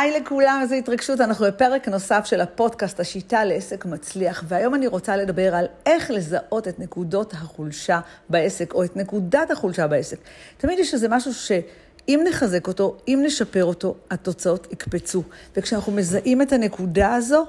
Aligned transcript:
היי 0.00 0.20
לכולם, 0.20 0.58
איזו 0.62 0.74
התרגשות. 0.74 1.20
אנחנו 1.20 1.46
בפרק 1.46 1.88
נוסף 1.88 2.24
של 2.24 2.40
הפודקאסט, 2.40 3.00
השיטה 3.00 3.44
לעסק 3.44 3.84
מצליח, 3.84 4.44
והיום 4.48 4.74
אני 4.74 4.86
רוצה 4.86 5.16
לדבר 5.16 5.54
על 5.54 5.66
איך 5.86 6.10
לזהות 6.10 6.68
את 6.68 6.78
נקודות 6.78 7.32
החולשה 7.32 8.00
בעסק, 8.28 8.74
או 8.74 8.84
את 8.84 8.96
נקודת 8.96 9.50
החולשה 9.50 9.86
בעסק. 9.86 10.16
תמיד 10.56 10.78
יש 10.78 10.94
איזה 10.94 11.08
משהו 11.08 11.34
שאם 11.34 12.20
נחזק 12.28 12.68
אותו, 12.68 12.96
אם 13.08 13.20
נשפר 13.24 13.64
אותו, 13.64 13.94
התוצאות 14.10 14.72
יקפצו. 14.72 15.22
וכשאנחנו 15.56 15.92
מזהים 15.92 16.42
את 16.42 16.52
הנקודה 16.52 17.14
הזו, 17.14 17.46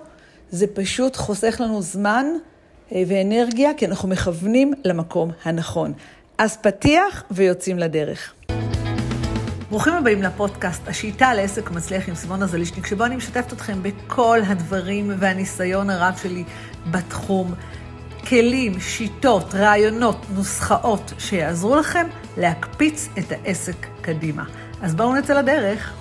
זה 0.51 0.67
פשוט 0.67 1.15
חוסך 1.15 1.57
לנו 1.59 1.81
זמן 1.81 2.25
אה, 2.91 3.03
ואנרגיה, 3.07 3.73
כי 3.77 3.85
אנחנו 3.85 4.09
מכוונים 4.09 4.73
למקום 4.85 5.31
הנכון. 5.43 5.93
אז 6.37 6.57
פתיח 6.57 7.23
ויוצאים 7.31 7.79
לדרך. 7.79 8.33
ברוכים 9.69 9.93
הבאים 9.93 10.21
לפודקאסט, 10.21 10.87
השיטה 10.87 11.33
לעסק 11.33 11.71
מצליח 11.71 12.09
עם 12.09 12.15
סימונה 12.15 12.45
זלישניק, 12.47 12.85
שבו 12.85 13.05
אני 13.05 13.15
משתפת 13.15 13.53
אתכם 13.53 13.83
בכל 13.83 14.39
הדברים 14.47 15.11
והניסיון 15.19 15.89
הרב 15.89 16.13
שלי 16.23 16.43
בתחום. 16.91 17.53
כלים, 18.29 18.79
שיטות, 18.79 19.55
רעיונות, 19.55 20.15
נוסחאות 20.35 21.13
שיעזרו 21.19 21.75
לכם 21.75 22.07
להקפיץ 22.37 23.09
את 23.19 23.31
העסק 23.31 23.87
קדימה. 24.01 24.43
אז 24.81 24.95
בואו 24.95 25.15
נצא 25.15 25.39
לדרך. 25.39 25.93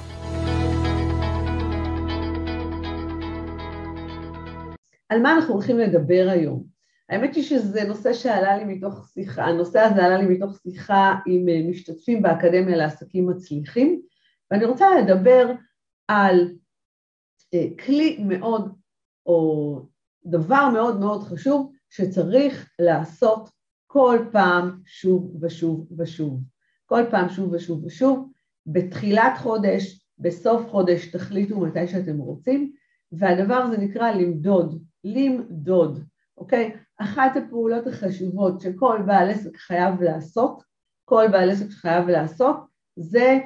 על 5.08 5.22
מה 5.22 5.32
אנחנו 5.32 5.54
הולכים 5.54 5.78
לדבר 5.78 6.26
היום? 6.30 6.75
האמת 7.08 7.34
היא 7.34 7.44
שזה 7.44 7.84
נושא 7.84 8.12
שעלה 8.12 8.56
לי 8.56 8.64
מתוך 8.64 9.08
שיחה, 9.14 9.44
הנושא 9.44 9.80
הזה 9.80 10.04
עלה 10.04 10.18
לי 10.18 10.26
מתוך 10.26 10.58
שיחה 10.62 11.14
עם 11.26 11.48
אה, 11.48 11.60
משתתפים 11.70 12.22
באקדמיה 12.22 12.76
לעסקים 12.76 13.28
מצליחים, 13.28 14.02
ואני 14.50 14.64
רוצה 14.64 14.86
לדבר 15.00 15.52
על 16.08 16.52
אה, 17.54 17.66
כלי 17.84 18.24
מאוד, 18.28 18.74
או 19.26 19.80
דבר 20.24 20.68
מאוד 20.72 21.00
מאוד 21.00 21.22
חשוב, 21.22 21.72
שצריך 21.90 22.70
לעשות 22.78 23.50
כל 23.86 24.18
פעם 24.32 24.80
שוב 24.86 25.44
ושוב 25.44 25.86
ושוב. 25.98 26.40
כל 26.86 27.02
פעם 27.10 27.28
שוב 27.28 27.52
ושוב 27.52 27.84
ושוב, 27.84 28.32
בתחילת 28.66 29.32
חודש, 29.38 30.06
בסוף 30.18 30.66
חודש, 30.70 31.06
תחליטו 31.08 31.60
מתי 31.60 31.88
שאתם 31.88 32.18
רוצים, 32.18 32.72
והדבר 33.12 33.54
הזה 33.54 33.78
נקרא 33.78 34.10
למדוד, 34.10 34.82
למדוד, 35.04 36.04
אוקיי? 36.38 36.76
אחת 36.98 37.36
הפעולות 37.36 37.86
החשובות 37.86 38.60
שכל 38.60 38.98
בעל 39.06 39.30
עסק 39.30 39.56
חייב 39.56 40.02
לעשות, 40.02 40.62
כל 41.04 41.24
בעל 41.32 41.50
עסק 41.50 41.70
חייב 41.70 42.08
לעשות, 42.08 42.56
זה 42.96 43.38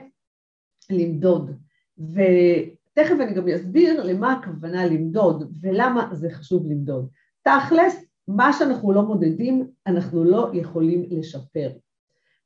למדוד. 0.91 1.51
ותכף 1.99 3.15
אני 3.21 3.35
גם 3.35 3.49
אסביר 3.49 4.03
למה 4.05 4.33
הכוונה 4.33 4.87
למדוד 4.87 5.53
ולמה 5.61 6.09
זה 6.13 6.31
חשוב 6.31 6.67
למדוד. 6.67 7.09
תכלס, 7.43 8.05
מה 8.29 8.53
שאנחנו 8.53 8.93
לא 8.93 9.03
מודדים, 9.03 9.71
אנחנו 9.87 10.25
לא 10.25 10.51
יכולים 10.55 11.05
לשפר. 11.11 11.71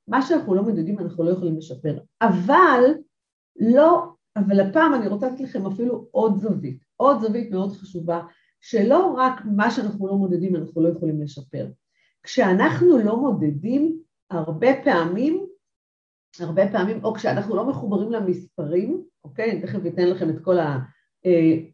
מה 0.09 0.23
שאנחנו 0.23 0.55
לא 0.55 0.63
מודדים, 0.63 0.99
אנחנו 0.99 1.25
לא 1.25 1.31
יכולים 1.31 1.57
לשפר. 1.57 1.99
אבל 2.23 2.95
לא, 3.57 4.05
אבל 4.37 4.61
הפעם 4.61 4.95
אני 4.95 5.09
רוצה 5.09 5.29
לתת 5.29 5.41
לכם 5.41 5.67
אפילו 5.67 6.09
עוד 6.11 6.37
זווית, 6.37 6.85
עוד 6.97 7.21
זווית 7.21 7.51
מאוד 7.51 7.73
חשובה, 7.73 8.23
שלא 8.67 9.15
רק 9.17 9.41
מה 9.45 9.71
שאנחנו 9.71 10.07
לא 10.07 10.15
מודדים 10.15 10.57
אנחנו 10.57 10.83
לא 10.83 10.89
יכולים 10.89 11.23
לשפר. 11.23 11.67
כשאנחנו 12.23 12.99
לא 12.99 13.17
מודדים, 13.17 13.99
הרבה 14.31 14.69
פעמים, 14.85 15.47
הרבה 16.41 16.69
פעמים, 16.73 17.05
או 17.05 17.15
כשאנחנו 17.15 17.57
לא 17.57 17.67
מחוברים 17.67 18.13
למספרים, 18.13 19.05
אוקיי? 19.25 19.51
אני 19.51 19.63
תכף 19.63 19.79
אתן 19.87 20.09
לכם 20.09 20.31
את 20.31 20.39
כל 20.43 20.57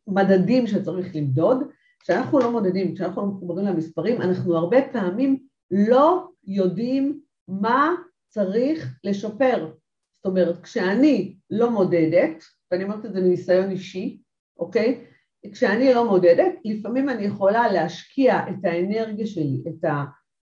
המדדים 0.09 0.67
שצריך 0.67 1.17
למדוד, 1.17 1.59
כשאנחנו 2.01 2.39
לא 2.39 2.53
מודדים, 2.53 2.95
כשאנחנו 2.95 3.23
לא 3.23 3.29
מחוברים 3.29 3.67
למספרים, 3.67 4.23
אנחנו 4.23 4.57
הרבה 4.57 4.79
פעמים 4.93 5.47
לא 5.71 6.29
יודעים 6.45 7.21
מה 7.49 7.95
צריך 8.29 8.99
לשפר. 9.05 9.73
זאת 10.17 10.27
אומרת, 10.27 10.63
כשאני 10.63 11.37
לא 11.51 11.71
מודדת, 11.71 12.45
ואני 12.71 12.85
אומרת 12.85 13.07
את 13.07 13.13
זה 13.13 13.21
מניסיון 13.21 13.71
אישי, 13.71 14.21
אוקיי? 14.59 15.05
כשאני 15.53 15.95
לא 15.95 16.09
מודדת, 16.09 16.53
לפעמים 16.65 17.09
אני 17.09 17.23
יכולה 17.23 17.73
להשקיע 17.73 18.39
את 18.49 18.65
האנרגיה 18.65 19.27
שלי, 19.27 19.63
את, 19.69 19.85
ה, 19.85 20.05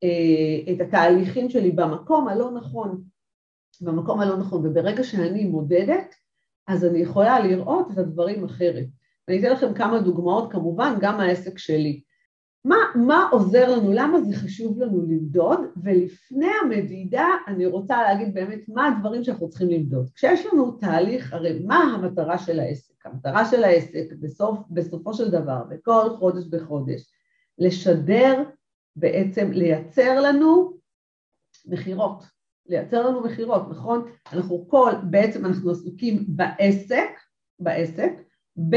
אה, 0.04 0.74
את 0.74 0.82
התהליכים 0.82 1.50
שלי 1.50 1.72
במקום 1.72 2.28
הלא 2.28 2.52
נכון, 2.52 3.02
במקום 3.82 4.20
הלא 4.20 4.38
נכון, 4.38 4.68
וברגע 4.68 5.04
שאני 5.04 5.46
מודדת, 5.46 6.16
אז 6.68 6.86
אני 6.86 7.00
יכולה 7.00 7.40
לראות 7.40 7.92
את 7.92 7.98
הדברים 7.98 8.44
אחרת. 8.44 8.86
אני 9.28 9.40
אתן 9.40 9.52
לכם 9.52 9.74
כמה 9.74 10.00
דוגמאות, 10.00 10.52
כמובן, 10.52 10.94
גם 11.02 11.20
העסק 11.20 11.58
שלי. 11.58 12.02
מה, 12.66 12.76
מה 12.96 13.30
עוזר 13.32 13.78
לנו, 13.78 13.94
למה 13.94 14.22
זה 14.22 14.36
חשוב 14.36 14.80
לנו 14.80 15.02
למדוד, 15.02 15.60
ולפני 15.84 16.50
המדידה 16.64 17.28
אני 17.48 17.66
רוצה 17.66 18.04
להגיד 18.04 18.34
באמת 18.34 18.60
מה 18.68 18.88
הדברים 18.88 19.24
שאנחנו 19.24 19.50
צריכים 19.50 19.70
למדוד. 19.70 20.10
כשיש 20.16 20.46
לנו 20.46 20.72
תהליך, 20.72 21.34
הרי 21.34 21.60
מה 21.66 21.78
המטרה 21.78 22.38
של 22.38 22.60
העסק? 22.60 23.06
המטרה 23.06 23.46
של 23.46 23.64
העסק 23.64 24.14
בסוף, 24.20 24.60
בסופו 24.70 25.14
של 25.14 25.32
דבר, 25.32 25.64
בכל 25.70 26.10
חודש 26.20 26.46
בחודש, 26.46 27.12
לשדר, 27.58 28.44
בעצם 28.96 29.52
לייצר 29.52 30.22
לנו 30.22 30.78
מכירות, 31.66 32.24
לייצר 32.66 33.08
לנו 33.08 33.22
מכירות, 33.22 33.70
נכון? 33.70 34.12
אנחנו 34.34 34.66
כל, 34.70 34.92
בעצם 35.10 35.46
אנחנו 35.46 35.72
עסוקים 35.72 36.26
בעסק, 36.28 37.10
בעסק, 37.60 38.12
ב... 38.70 38.76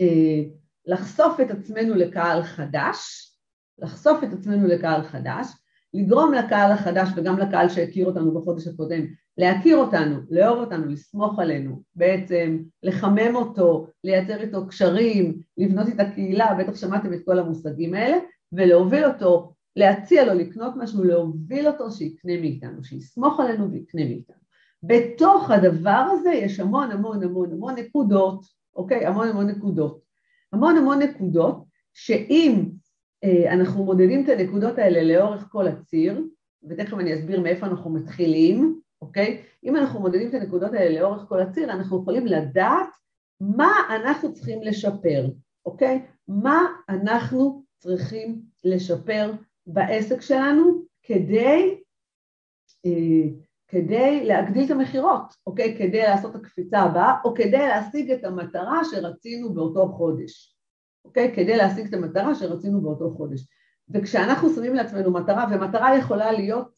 אה, 0.00 0.57
לחשוף 0.88 1.40
את 1.40 1.50
עצמנו 1.50 1.94
לקהל 1.94 2.42
חדש, 2.42 3.30
לחשוף 3.78 4.24
את 4.24 4.32
עצמנו 4.32 4.66
לקהל 4.66 5.02
חדש, 5.02 5.46
לגרום 5.94 6.32
לקהל 6.32 6.72
החדש 6.72 7.08
וגם 7.16 7.38
לקהל 7.38 7.68
שהכיר 7.68 8.06
אותנו 8.06 8.34
בחודש 8.34 8.66
הקודם, 8.66 9.06
להכיר 9.38 9.76
אותנו, 9.76 10.16
לאהוב 10.30 10.58
אותנו, 10.58 10.86
לסמוך 10.86 11.38
עלינו, 11.38 11.82
בעצם 11.94 12.62
לחמם 12.82 13.34
אותו, 13.36 13.86
לייצר 14.04 14.40
איתו 14.40 14.66
קשרים, 14.68 15.40
לבנות 15.58 15.88
את 15.88 16.00
הקהילה, 16.00 16.54
בטח 16.54 16.76
שמעתם 16.76 17.12
את 17.12 17.18
כל 17.24 17.38
המושגים 17.38 17.94
האלה, 17.94 18.16
ולהוביל 18.52 19.04
אותו, 19.04 19.52
להציע 19.76 20.24
לו 20.24 20.34
לקנות 20.34 20.72
משהו, 20.76 21.04
להוביל 21.04 21.66
אותו 21.66 21.90
שיקנה 21.90 22.40
מאיתנו, 22.40 22.84
שיסמוך 22.84 23.40
עלינו 23.40 23.70
ויקנה 23.70 24.04
מאיתנו. 24.04 24.36
בתוך 24.82 25.50
הדבר 25.50 26.04
הזה 26.12 26.30
יש 26.30 26.60
המון 26.60 26.90
המון 26.90 27.22
המון 27.22 27.52
המון 27.52 27.74
נקודות, 27.74 28.44
אוקיי? 28.76 29.06
המון 29.06 29.28
המון 29.28 29.46
נקודות. 29.46 30.07
המון 30.52 30.76
המון 30.76 31.02
נקודות, 31.02 31.64
שאם 31.94 32.64
אה, 33.24 33.52
אנחנו 33.52 33.84
מודדים 33.84 34.24
את 34.24 34.28
הנקודות 34.28 34.78
האלה 34.78 35.02
לאורך 35.02 35.48
כל 35.50 35.68
הציר, 35.68 36.24
ותכף 36.68 36.94
אני 36.94 37.14
אסביר 37.14 37.40
מאיפה 37.40 37.66
אנחנו 37.66 37.90
מתחילים, 37.90 38.80
אוקיי? 39.02 39.42
אם 39.64 39.76
אנחנו 39.76 40.00
מודדים 40.00 40.28
את 40.28 40.34
הנקודות 40.34 40.72
האלה 40.72 41.00
לאורך 41.00 41.28
כל 41.28 41.40
הציר, 41.40 41.72
אנחנו 41.72 42.02
יכולים 42.02 42.26
לדעת 42.26 42.88
מה 43.40 43.72
אנחנו 43.90 44.32
צריכים 44.32 44.62
לשפר, 44.62 45.26
אוקיי? 45.66 46.06
מה 46.28 46.66
אנחנו 46.88 47.62
צריכים 47.78 48.42
לשפר 48.64 49.32
בעסק 49.66 50.20
שלנו 50.20 50.82
כדי 51.02 51.80
אה, 52.86 53.28
כדי 53.68 54.24
להגדיל 54.24 54.64
את 54.64 54.70
המכירות, 54.70 55.34
אוקיי? 55.46 55.76
כדי 55.78 56.02
לעשות 56.02 56.36
את 56.36 56.40
הקפיצה 56.40 56.78
הבאה, 56.78 57.14
או 57.24 57.34
כדי 57.34 57.68
להשיג 57.68 58.10
את 58.10 58.24
המטרה 58.24 58.80
שרצינו 58.90 59.54
באותו 59.54 59.88
חודש, 59.88 60.56
אוקיי? 61.04 61.32
כדי 61.34 61.56
להשיג 61.56 61.86
את 61.86 61.94
המטרה 61.94 62.34
שרצינו 62.34 62.80
באותו 62.80 63.10
חודש. 63.10 63.40
וכשאנחנו 63.90 64.48
שמים 64.48 64.74
לעצמנו 64.74 65.10
מטרה, 65.10 65.46
ומטרה 65.50 65.98
יכולה 65.98 66.32
להיות 66.32 66.68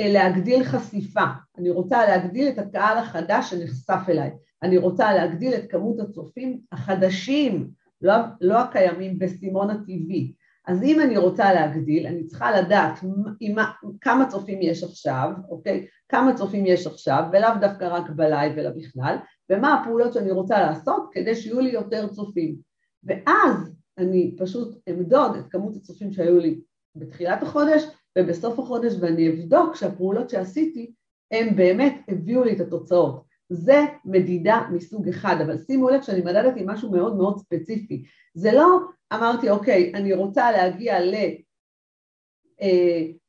אה, 0.00 0.12
להגדיל 0.12 0.64
חשיפה, 0.64 1.24
אני 1.58 1.70
רוצה 1.70 2.06
להגדיל 2.06 2.48
את 2.48 2.58
הקהל 2.58 2.98
החדש 2.98 3.50
שנחשף 3.50 4.08
אליי, 4.08 4.30
אני 4.62 4.78
רוצה 4.78 5.14
להגדיל 5.14 5.54
את 5.54 5.70
כמות 5.70 6.00
הצופים 6.00 6.60
החדשים, 6.72 7.70
לא, 8.02 8.14
לא 8.40 8.60
הקיימים 8.60 9.18
בסימון 9.18 9.70
הטבעי, 9.70 10.32
אז 10.70 10.82
אם 10.82 11.00
אני 11.00 11.16
רוצה 11.16 11.52
להגדיל, 11.52 12.06
אני 12.06 12.26
צריכה 12.26 12.60
לדעת 12.60 12.98
עם, 13.40 13.56
כמה 14.00 14.28
צופים 14.28 14.62
יש 14.62 14.84
עכשיו, 14.84 15.30
אוקיי? 15.48 15.86
כמה 16.08 16.34
צופים 16.34 16.66
יש 16.66 16.86
עכשיו, 16.86 17.24
ולאו 17.32 17.48
דווקא 17.60 17.84
רק 17.84 18.10
בלייב 18.10 18.58
אלא 18.58 18.70
בכלל, 18.70 19.16
ומה 19.50 19.74
הפעולות 19.74 20.12
שאני 20.12 20.30
רוצה 20.30 20.60
לעשות 20.60 21.08
כדי 21.12 21.34
שיהיו 21.34 21.60
לי 21.60 21.70
יותר 21.70 22.08
צופים. 22.08 22.56
ואז 23.04 23.74
אני 23.98 24.34
פשוט 24.38 24.76
אמדוד 24.90 25.36
את 25.36 25.44
כמות 25.50 25.76
הצופים 25.76 26.12
שהיו 26.12 26.38
לי 26.38 26.60
בתחילת 26.96 27.42
החודש 27.42 27.82
ובסוף 28.18 28.58
החודש, 28.58 28.94
ואני 29.00 29.28
אבדוק 29.28 29.74
שהפעולות 29.74 30.30
שעשיתי 30.30 30.92
הם 31.30 31.56
באמת 31.56 32.00
הביאו 32.08 32.44
לי 32.44 32.52
את 32.52 32.60
התוצאות. 32.60 33.29
זה 33.50 33.84
מדידה 34.04 34.60
מסוג 34.72 35.08
אחד, 35.08 35.36
אבל 35.44 35.58
שימו 35.58 35.90
לב 35.90 36.02
שאני 36.02 36.20
מדדתי 36.20 36.60
משהו 36.66 36.90
מאוד 36.90 37.16
מאוד 37.16 37.38
ספציפי. 37.38 38.04
זה 38.34 38.52
לא 38.52 38.78
אמרתי, 39.12 39.50
אוקיי, 39.50 39.92
אני 39.94 40.12
רוצה 40.12 40.52
להגיע 40.52 41.00
ל... 41.00 41.14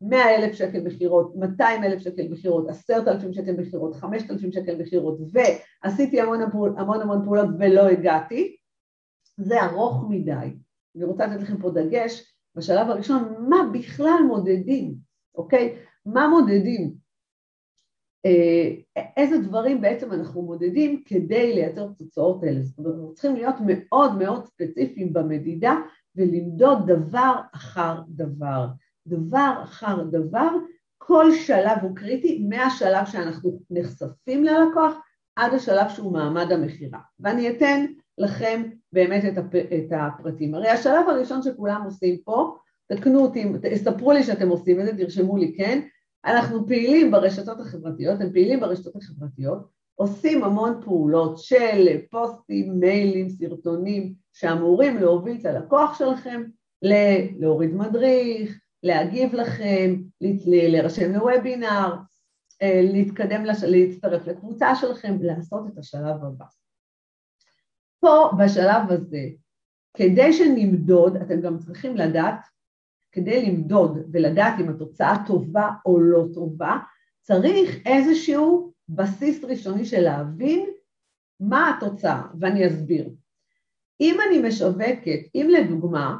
100 0.01 0.35
אלף 0.35 0.55
שקל 0.55 0.81
מכירות, 0.83 1.35
200 1.35 1.83
אלף 1.83 2.01
שקל 2.01 2.27
מכירות, 2.29 2.69
10,000 2.69 3.33
שקל 3.33 3.51
מכירות, 3.51 3.95
5,000 3.95 4.51
שקל 4.51 4.75
מכירות 4.81 5.17
ועשיתי 5.31 6.21
המון 6.21 6.41
המון 6.77 7.01
המון 7.01 7.23
פעולות 7.25 7.47
ולא 7.59 7.81
הגעתי, 7.81 8.55
זה 9.37 9.63
ארוך 9.63 10.05
מדי. 10.09 10.53
אני 10.95 11.03
רוצה 11.03 11.27
לתת 11.27 11.41
לכם 11.41 11.57
פה 11.57 11.69
דגש 11.69 12.33
בשלב 12.55 12.89
הראשון, 12.89 13.33
מה 13.49 13.57
בכלל 13.73 14.19
מודדים, 14.27 14.95
אוקיי? 15.35 15.75
מה 16.05 16.27
מודדים? 16.27 17.00
אה, 18.25 19.01
איזה 19.17 19.37
דברים 19.37 19.81
בעצם 19.81 20.13
אנחנו 20.13 20.41
מודדים 20.41 21.03
כדי 21.05 21.53
לייצר 21.53 21.87
תוצאות 21.97 22.43
האלה. 22.43 22.61
זאת 22.63 22.77
אומרת, 22.77 22.93
אנחנו 22.93 23.13
צריכים 23.13 23.35
להיות 23.35 23.55
מאוד 23.59 24.17
מאוד 24.17 24.45
ספציפיים 24.45 25.13
במדידה 25.13 25.75
ולמדוד 26.15 26.91
דבר 26.91 27.35
אחר 27.55 27.95
דבר. 28.07 28.67
דבר 29.07 29.59
אחר 29.63 30.03
דבר, 30.03 30.49
כל 30.97 31.31
שלב 31.31 31.77
הוא 31.81 31.95
קריטי 31.95 32.45
מהשלב 32.49 33.05
שאנחנו 33.05 33.59
נחשפים 33.69 34.43
ללקוח 34.43 34.93
עד 35.35 35.53
השלב 35.53 35.89
שהוא 35.89 36.13
מעמד 36.13 36.51
המכירה. 36.51 36.99
ואני 37.19 37.49
אתן 37.49 37.85
לכם 38.17 38.63
באמת 38.93 39.25
את, 39.25 39.37
הפ... 39.37 39.55
את 39.55 39.91
הפרטים. 39.91 40.55
הרי 40.55 40.69
השלב 40.69 41.09
הראשון 41.09 41.41
שכולם 41.41 41.81
עושים 41.85 42.17
פה, 42.23 42.55
תקנו 42.87 43.19
אותי, 43.19 43.45
ספרו 43.75 44.11
לי 44.11 44.23
שאתם 44.23 44.49
עושים 44.49 44.79
את 44.79 44.85
זה, 44.85 44.97
תרשמו 44.97 45.37
לי 45.37 45.53
כן, 45.57 45.81
אנחנו 46.25 46.67
פעילים 46.67 47.11
ברשתות 47.11 47.59
החברתיות, 47.59 48.21
הם 48.21 48.31
פעילים 48.31 48.59
ברשתות 48.59 48.95
החברתיות, 48.95 49.67
עושים 49.95 50.43
המון 50.43 50.81
פעולות 50.83 51.37
של 51.37 51.97
פוסטים, 52.11 52.79
מיילים, 52.79 53.29
סרטונים, 53.29 54.13
שאמורים 54.33 54.97
להוביל 54.97 55.37
את 55.39 55.45
הלקוח 55.45 55.99
שלכם 55.99 56.43
להוריד 57.39 57.73
מדריך, 57.73 58.59
להגיב 58.83 59.33
לכם, 59.33 59.95
להירשם 60.21 61.13
לוובינר, 61.13 61.95
אה, 62.61 62.81
להתקדם, 62.83 63.43
להצטרף 63.67 64.27
לקבוצה 64.27 64.75
שלכם, 64.75 65.17
לעשות 65.21 65.67
את 65.67 65.77
השלב 65.77 66.23
הבא. 66.23 66.45
פה 67.99 68.29
בשלב 68.39 68.91
הזה, 68.91 69.23
כדי 69.97 70.33
שנמדוד, 70.33 71.15
אתם 71.15 71.41
גם 71.41 71.57
צריכים 71.57 71.97
לדעת, 71.97 72.39
כדי 73.11 73.45
למדוד 73.45 73.97
ולדעת 74.11 74.53
אם 74.59 74.69
התוצאה 74.69 75.15
טובה 75.27 75.69
או 75.85 75.99
לא 75.99 76.25
טובה, 76.33 76.77
צריך 77.21 77.79
איזשהו 77.85 78.73
בסיס 78.89 79.43
ראשוני 79.43 79.85
של 79.85 80.01
להבין 80.01 80.69
מה 81.39 81.77
התוצאה, 81.77 82.21
ואני 82.39 82.67
אסביר. 82.67 83.09
אם 84.01 84.17
אני 84.27 84.47
משווקת, 84.47 85.19
אם 85.35 85.47
לדוגמה, 85.51 86.17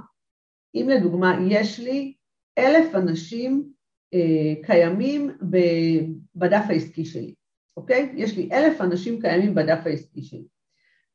אם 0.75 0.89
לדוגמה 0.89 1.37
יש 1.49 1.79
לי 1.79 2.13
אלף 2.57 2.95
אנשים 2.95 3.71
אה, 4.13 4.63
קיימים 4.63 5.31
בדף 6.35 6.65
העסקי 6.69 7.05
שלי, 7.05 7.33
אוקיי? 7.77 8.13
יש 8.15 8.37
לי 8.37 8.49
אלף 8.51 8.81
אנשים 8.81 9.21
קיימים 9.21 9.55
בדף 9.55 9.79
העסקי 9.85 10.21
שלי. 10.23 10.47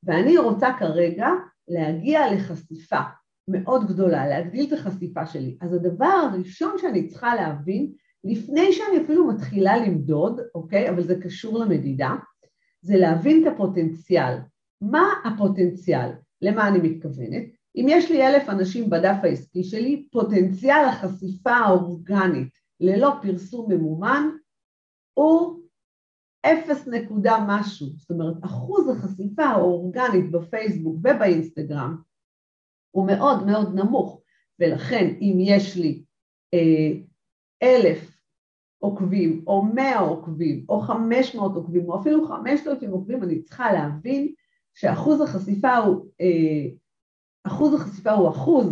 ואני 0.03 0.39
רוצה 0.39 0.69
כרגע 0.79 1.29
להגיע 1.69 2.33
לחשיפה 2.33 3.01
מאוד 3.49 3.89
גדולה, 3.89 4.29
להגדיל 4.29 4.67
את 4.69 4.79
החשיפה 4.79 5.27
שלי. 5.27 5.57
אז 5.61 5.73
הדבר 5.73 6.05
הראשון 6.07 6.79
שאני 6.79 7.09
צריכה 7.09 7.35
להבין, 7.35 7.93
לפני 8.25 8.73
שאני 8.73 9.05
אפילו 9.05 9.27
מתחילה 9.27 9.77
למדוד, 9.77 10.41
אוקיי? 10.55 10.91
אבל 10.91 11.03
זה 11.03 11.21
קשור 11.21 11.59
למדידה, 11.59 12.15
זה 12.81 12.97
להבין 12.97 13.43
את 13.43 13.53
הפוטנציאל. 13.53 14.35
מה 14.81 15.09
הפוטנציאל? 15.25 16.11
למה 16.43 16.69
אני 16.69 16.79
מתכוונת? 16.89 17.45
אם 17.77 17.87
יש 17.89 18.11
לי 18.11 18.27
אלף 18.27 18.49
אנשים 18.49 18.91
בדף 18.91 19.17
העסקי 19.23 19.65
שלי, 19.65 20.07
פוטנציאל 20.13 20.85
החשיפה 20.89 21.51
האורגנית 21.51 22.49
ללא 22.81 23.13
פרסום 23.23 23.73
ממומן 23.73 24.29
הוא 25.15 25.61
אפס 26.47 26.89
נקודה 26.89 27.45
משהו, 27.49 27.87
זאת 27.97 28.11
אומרת 28.11 28.35
אחוז 28.45 28.89
החשיפה 28.89 29.45
האורגנית 29.45 30.31
בפייסבוק 30.31 30.97
ובאינסטגרם 30.97 31.97
הוא 32.97 33.07
מאוד 33.07 33.47
מאוד 33.47 33.75
נמוך. 33.75 34.21
ולכן 34.61 35.15
אם 35.21 35.37
יש 35.41 35.77
לי 35.77 36.03
אה, 36.55 37.01
אלף 37.63 38.19
עוקבים 38.79 39.45
או 39.47 39.63
מאה 39.63 39.99
עוקבים 39.99 40.65
או 40.69 40.81
חמש 40.81 41.35
מאות 41.35 41.55
עוקבים 41.55 41.89
או 41.89 42.01
אפילו 42.01 42.29
חמשת 42.29 42.67
אלפים 42.67 42.91
עוקבים 42.91 43.23
אני 43.23 43.43
צריכה 43.43 43.73
להבין 43.73 44.33
שאחוז 44.75 45.21
החשיפה 45.21 45.77
הוא, 45.77 46.07
אה, 46.21 46.69
אחוז 47.45 47.75
החשיפה 47.75 48.11
הוא 48.11 48.29
אחוז, 48.29 48.67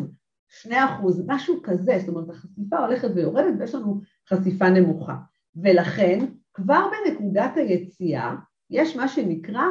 שני 0.48 0.84
אחוז, 0.84 1.22
משהו 1.26 1.60
כזה, 1.62 1.98
זאת 1.98 2.08
אומרת 2.08 2.30
החשיפה 2.30 2.78
הולכת 2.78 3.08
ויורדת 3.14 3.54
ויש 3.60 3.74
לנו 3.74 4.00
חשיפה 4.28 4.70
נמוכה. 4.70 5.16
ולכן 5.56 6.24
כבר 6.54 6.86
בנקודת 6.90 7.56
היציאה 7.56 8.34
יש 8.70 8.96
מה 8.96 9.08
שנקרא 9.08 9.64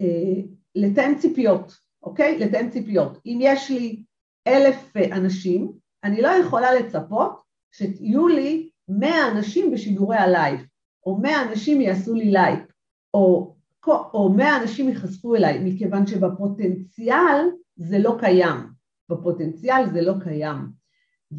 אה, 0.00 0.42
לתאם 0.74 1.18
ציפיות, 1.18 1.85
אוקיי? 2.06 2.38
לתאם 2.38 2.70
ציפיות. 2.70 3.18
אם 3.26 3.38
יש 3.42 3.70
לי 3.70 4.02
אלף 4.46 4.96
אה, 4.96 5.16
אנשים, 5.16 5.72
אני 6.04 6.22
לא 6.22 6.28
יכולה 6.28 6.74
לצפות 6.74 7.42
שיהיו 7.72 8.28
לי 8.28 8.70
מאה 8.88 9.28
אנשים 9.32 9.70
בשידורי 9.70 10.16
הלייב, 10.16 10.60
או 11.06 11.16
מאה 11.16 11.42
אנשים 11.42 11.80
יעשו 11.80 12.14
לי 12.14 12.30
לייק, 12.30 12.72
או, 13.14 13.54
או 13.86 14.32
מאה 14.36 14.62
אנשים 14.62 14.88
ייחשפו 14.88 15.34
אליי, 15.34 15.58
מכיוון 15.64 16.06
שבפוטנציאל 16.06 17.50
זה 17.76 17.98
לא 17.98 18.16
קיים. 18.20 18.56
בפוטנציאל 19.08 19.90
זה 19.92 20.02
לא 20.02 20.12
קיים. 20.24 20.66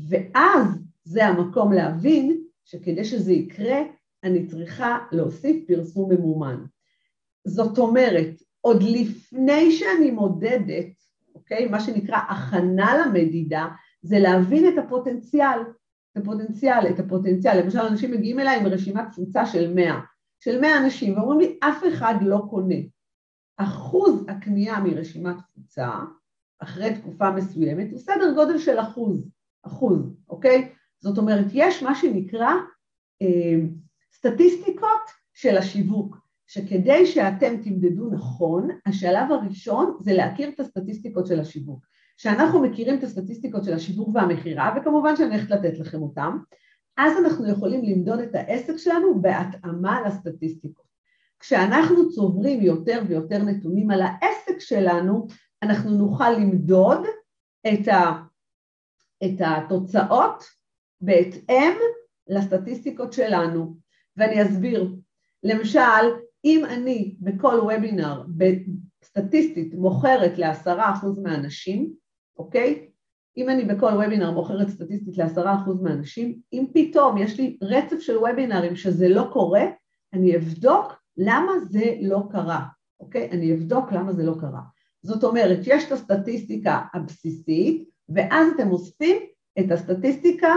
ואז 0.09 0.67
זה 1.03 1.25
המקום 1.25 1.73
להבין 1.73 2.43
שכדי 2.65 3.05
שזה 3.05 3.33
יקרה, 3.33 3.77
אני 4.23 4.47
צריכה 4.47 4.97
להוסיף 5.11 5.67
פרסום 5.67 6.11
ממומן. 6.13 6.65
זאת 7.47 7.77
אומרת, 7.77 8.41
עוד 8.67 8.83
לפני 8.83 9.71
שאני 9.71 10.11
מודדת, 10.11 10.87
אוקיי, 11.35 11.67
מה 11.67 11.79
שנקרא 11.79 12.17
הכנה 12.17 12.97
למדידה, 12.97 13.67
זה 14.01 14.19
להבין 14.19 14.67
את 14.67 14.77
הפוטנציאל, 14.77 15.59
את 16.11 16.17
הפוטנציאל, 16.17 16.87
את 16.89 16.99
הפוטנציאל. 16.99 17.61
למשל, 17.63 17.79
אנשים 17.79 18.11
מגיעים 18.11 18.39
אליי 18.39 18.59
עם 18.59 18.65
רשימת 18.65 19.05
קבוצה 19.13 19.45
של 19.45 19.73
100, 19.73 19.99
של 20.39 20.61
100 20.61 20.77
אנשים, 20.77 21.17
ואומרים 21.17 21.39
לי, 21.39 21.59
אף 21.63 21.83
אחד 21.93 22.15
לא 22.21 22.41
קונה. 22.49 22.75
אחוז 23.57 24.25
הקנייה 24.27 24.79
מרשימת 24.79 25.35
קבוצה, 25.53 25.89
אחרי 26.59 26.95
תקופה 26.95 27.31
מסוימת, 27.31 27.91
הוא 27.91 27.99
סדר 27.99 28.33
גודל 28.35 28.57
של 28.57 28.79
אחוז, 28.79 29.29
אחוז, 29.63 30.15
אוקיי? 30.29 30.71
זאת 30.99 31.17
אומרת, 31.17 31.45
יש 31.53 31.83
מה 31.83 31.95
שנקרא 31.95 32.51
אה, 33.21 33.59
סטטיסטיקות 34.13 35.01
של 35.33 35.57
השיווק, 35.57 36.26
שכדי 36.47 37.05
שאתם 37.05 37.57
תמדדו 37.63 38.09
נכון, 38.09 38.67
השלב 38.85 39.31
הראשון 39.31 39.97
זה 39.99 40.13
להכיר 40.13 40.49
את 40.49 40.59
הסטטיסטיקות 40.59 41.27
של 41.27 41.39
השיווק. 41.39 41.86
כשאנחנו 42.17 42.62
מכירים 42.62 42.98
את 42.98 43.03
הסטטיסטיקות 43.03 43.63
של 43.63 43.74
השיווק 43.74 44.10
והמכירה, 44.13 44.75
וכמובן 44.77 45.15
שאני 45.15 45.36
הולכת 45.36 45.51
לתת 45.51 45.79
לכם 45.79 46.01
אותם, 46.01 46.38
אז 46.98 47.13
אנחנו 47.25 47.50
יכולים 47.50 47.83
למדוד 47.83 48.19
את 48.19 48.36
העסק 48.36 48.77
שלנו 48.77 49.22
בהתאמה 49.22 50.01
לסטטיסטיקות. 50.07 50.88
כשאנחנו 51.39 52.10
צוברים 52.10 52.62
יותר 52.62 53.01
ויותר 53.07 53.43
נתונים 53.43 53.91
על 53.91 54.01
העסק 54.01 54.60
שלנו, 54.60 55.27
אנחנו 55.63 55.91
נוכל 55.91 56.29
למדוד 56.29 57.00
את, 57.67 57.88
ה, 57.88 58.24
את 59.25 59.41
התוצאות 59.45 60.43
בהתאם 61.01 61.74
לסטטיסטיקות 62.27 63.13
שלנו. 63.13 63.77
ואני 64.17 64.43
אסביר. 64.43 64.95
למשל, 65.43 65.79
אם 66.48 66.66
אני 66.66 67.16
בכל 67.20 67.60
וובינר 67.62 68.24
סטטיסטית 69.04 69.74
מוכרת 69.74 70.38
לעשרה 70.38 70.94
אחוז 70.94 71.20
מהאנשים, 71.20 71.94
אוקיי? 72.38 72.88
אם 73.38 73.50
אני 73.50 73.66
בכל 73.66 73.86
וובינר 73.86 74.32
מוכרת 74.32 74.70
סטטיסטית 74.70 75.18
לעשרה 75.18 75.56
אחוז 75.56 75.82
מהאנשים, 75.82 76.39
אם 76.54 76.66
פתאום 76.74 77.18
יש 77.18 77.39
לי 77.39 77.58
רצף 77.62 78.00
של 78.00 78.18
וובינרים 78.18 78.75
שזה 78.75 79.10
לא 79.10 79.30
קורה, 79.34 79.66
אני 80.13 80.38
אבדוק 80.38 80.94
למה 81.18 81.60
זה 81.60 81.96
לא 82.01 82.24
קרה, 82.32 82.66
אוקיי? 83.00 83.30
אני 83.32 83.54
אבדוק 83.54 83.92
למה 83.92 84.13
זה 84.13 84.24
לא 84.24 84.36
קרה. 84.39 84.62
זאת 85.01 85.24
אומרת, 85.24 85.60
יש 85.63 85.88
את 85.88 85.92
הסטטיסטיקה 85.92 86.82
הבסיסית, 86.94 87.89
ואז 88.10 88.48
אתם 88.56 88.72
אוספים 88.72 89.18
את 89.60 89.72
הסטטיסטיקה 89.72 90.54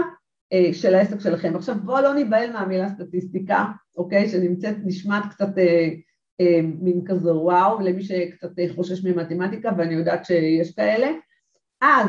של 0.73 0.95
העסק 0.95 1.21
שלכם. 1.21 1.57
עכשיו 1.57 1.75
בואו 1.85 2.03
לא 2.03 2.15
ניבהל 2.15 2.53
מהמילה 2.53 2.89
סטטיסטיקה, 2.89 3.65
אוקיי? 3.97 4.29
שנמצאת, 4.29 4.77
נשמעת 4.85 5.23
קצת 5.31 5.59
אה, 5.59 5.89
אה, 6.41 6.61
מין 6.63 7.01
כזה 7.07 7.35
וואו, 7.35 7.81
למי 7.81 8.03
שקצת 8.03 8.59
אה, 8.59 8.67
חושש 8.75 9.05
ממתמטיקה, 9.05 9.71
ואני 9.79 9.95
יודעת 9.95 10.25
שיש 10.25 10.75
כאלה. 10.75 11.09
אז 11.81 12.09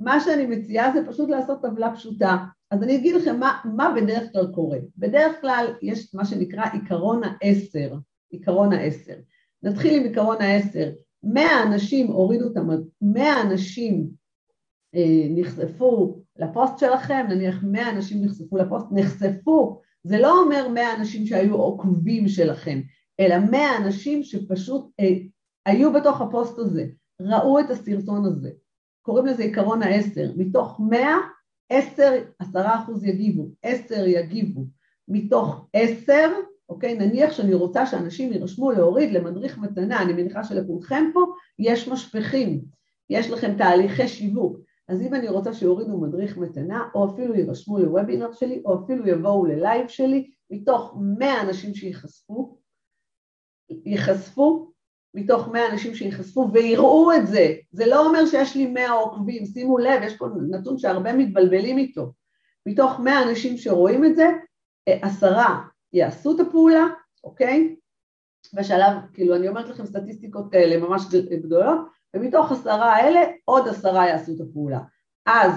מה 0.00 0.20
שאני 0.20 0.46
מציעה 0.46 0.92
זה 0.92 1.06
פשוט 1.06 1.28
לעשות 1.28 1.62
טבלה 1.62 1.94
פשוטה. 1.94 2.36
אז 2.70 2.82
אני 2.82 2.96
אגיד 2.96 3.14
לכם 3.14 3.40
מה, 3.40 3.58
מה 3.64 3.94
בדרך 3.96 4.32
כלל 4.32 4.46
קורה. 4.54 4.78
בדרך 4.96 5.40
כלל 5.40 5.66
יש 5.82 6.14
מה 6.14 6.24
שנקרא 6.24 6.64
עיקרון 6.72 7.20
העשר, 7.24 7.94
עיקרון 8.30 8.72
העשר. 8.72 9.16
נתחיל 9.62 10.00
עם 10.00 10.02
עיקרון 10.02 10.36
העשר. 10.40 10.90
מאה 11.22 11.62
אנשים 11.62 12.06
הורידו 12.06 12.52
את 12.52 12.56
המד... 12.56 12.80
מאה 13.02 13.42
אנשים 13.42 14.08
אה, 14.94 15.26
נחשפו 15.30 16.17
לפוסט 16.38 16.78
שלכם, 16.78 17.26
נניח 17.28 17.62
100 17.62 17.90
אנשים 17.90 18.24
נחשפו 18.24 18.56
לפוסט, 18.56 18.86
נחשפו, 18.90 19.80
זה 20.04 20.18
לא 20.18 20.42
אומר 20.42 20.68
100 20.68 20.94
אנשים 20.94 21.26
שהיו 21.26 21.54
עוקבים 21.54 22.28
שלכם, 22.28 22.80
אלא 23.20 23.38
100 23.50 23.76
אנשים 23.76 24.22
שפשוט 24.22 24.90
אה, 25.00 25.14
היו 25.66 25.92
בתוך 25.92 26.20
הפוסט 26.20 26.58
הזה, 26.58 26.86
ראו 27.20 27.60
את 27.60 27.70
הסרטון 27.70 28.24
הזה, 28.24 28.50
קוראים 29.02 29.26
לזה 29.26 29.42
עיקרון 29.42 29.82
העשר, 29.82 30.32
מתוך 30.36 30.80
100, 30.90 31.00
10, 31.70 32.02
10 32.38 32.60
אחוז 32.66 33.04
יגיבו, 33.04 33.48
10 33.62 34.06
יגיבו, 34.06 34.64
מתוך 35.08 35.68
10, 35.72 36.12
אוקיי, 36.68 36.98
נניח 36.98 37.32
שאני 37.32 37.54
רוצה 37.54 37.86
שאנשים 37.86 38.32
יירשמו 38.32 38.72
להוריד 38.72 39.12
למדריך 39.12 39.58
מתנה, 39.58 40.02
אני 40.02 40.12
מניחה 40.12 40.44
שלכולכם 40.44 41.04
פה 41.12 41.20
יש 41.58 41.88
משפכים, 41.88 42.60
יש 43.10 43.30
לכם 43.30 43.54
תהליכי 43.58 44.08
שיווק, 44.08 44.58
אז 44.88 45.02
אם 45.02 45.14
אני 45.14 45.28
רוצה 45.28 45.54
שיורידו 45.54 45.98
מדריך 45.98 46.36
מתנה, 46.36 46.88
או 46.94 47.10
אפילו 47.10 47.34
יירשמו 47.34 47.78
לוובינר 47.78 48.32
שלי, 48.32 48.62
או 48.64 48.84
אפילו 48.84 49.08
יבואו 49.08 49.46
ללייב 49.46 49.88
שלי, 49.88 50.30
מתוך 50.50 50.96
100 51.18 51.42
אנשים 51.42 51.74
שייחשפו, 51.74 52.58
ייחשפו, 53.70 54.72
מתוך 55.14 55.48
100 55.48 55.72
אנשים 55.72 55.94
שייחשפו 55.94 56.50
ויראו 56.52 57.12
את 57.12 57.26
זה, 57.26 57.54
זה 57.70 57.86
לא 57.86 58.06
אומר 58.06 58.26
שיש 58.26 58.56
לי 58.56 58.66
100 58.66 58.90
עוקבים, 58.90 59.46
שימו 59.46 59.78
לב, 59.78 60.02
יש 60.02 60.16
פה 60.16 60.26
נתון 60.50 60.78
שהרבה 60.78 61.12
מתבלבלים 61.12 61.78
איתו, 61.78 62.12
מתוך 62.66 63.00
100 63.00 63.22
אנשים 63.22 63.56
שרואים 63.56 64.04
את 64.04 64.16
זה, 64.16 64.26
עשרה 64.88 65.62
יעשו 65.92 66.34
את 66.34 66.40
הפעולה, 66.40 66.86
אוקיי? 67.24 67.76
בשלב, 68.54 68.92
כאילו 69.14 69.36
אני 69.36 69.48
אומרת 69.48 69.68
לכם 69.68 69.86
סטטיסטיקות 69.86 70.52
כאלה 70.52 70.76
ממש 70.76 71.02
גדולות, 71.30 71.78
ומתוך 72.14 72.52
עשרה 72.52 72.96
האלה 72.96 73.20
עוד 73.44 73.68
עשרה 73.68 74.08
יעשו 74.08 74.32
את 74.32 74.40
הפעולה. 74.40 74.80
אז 75.26 75.52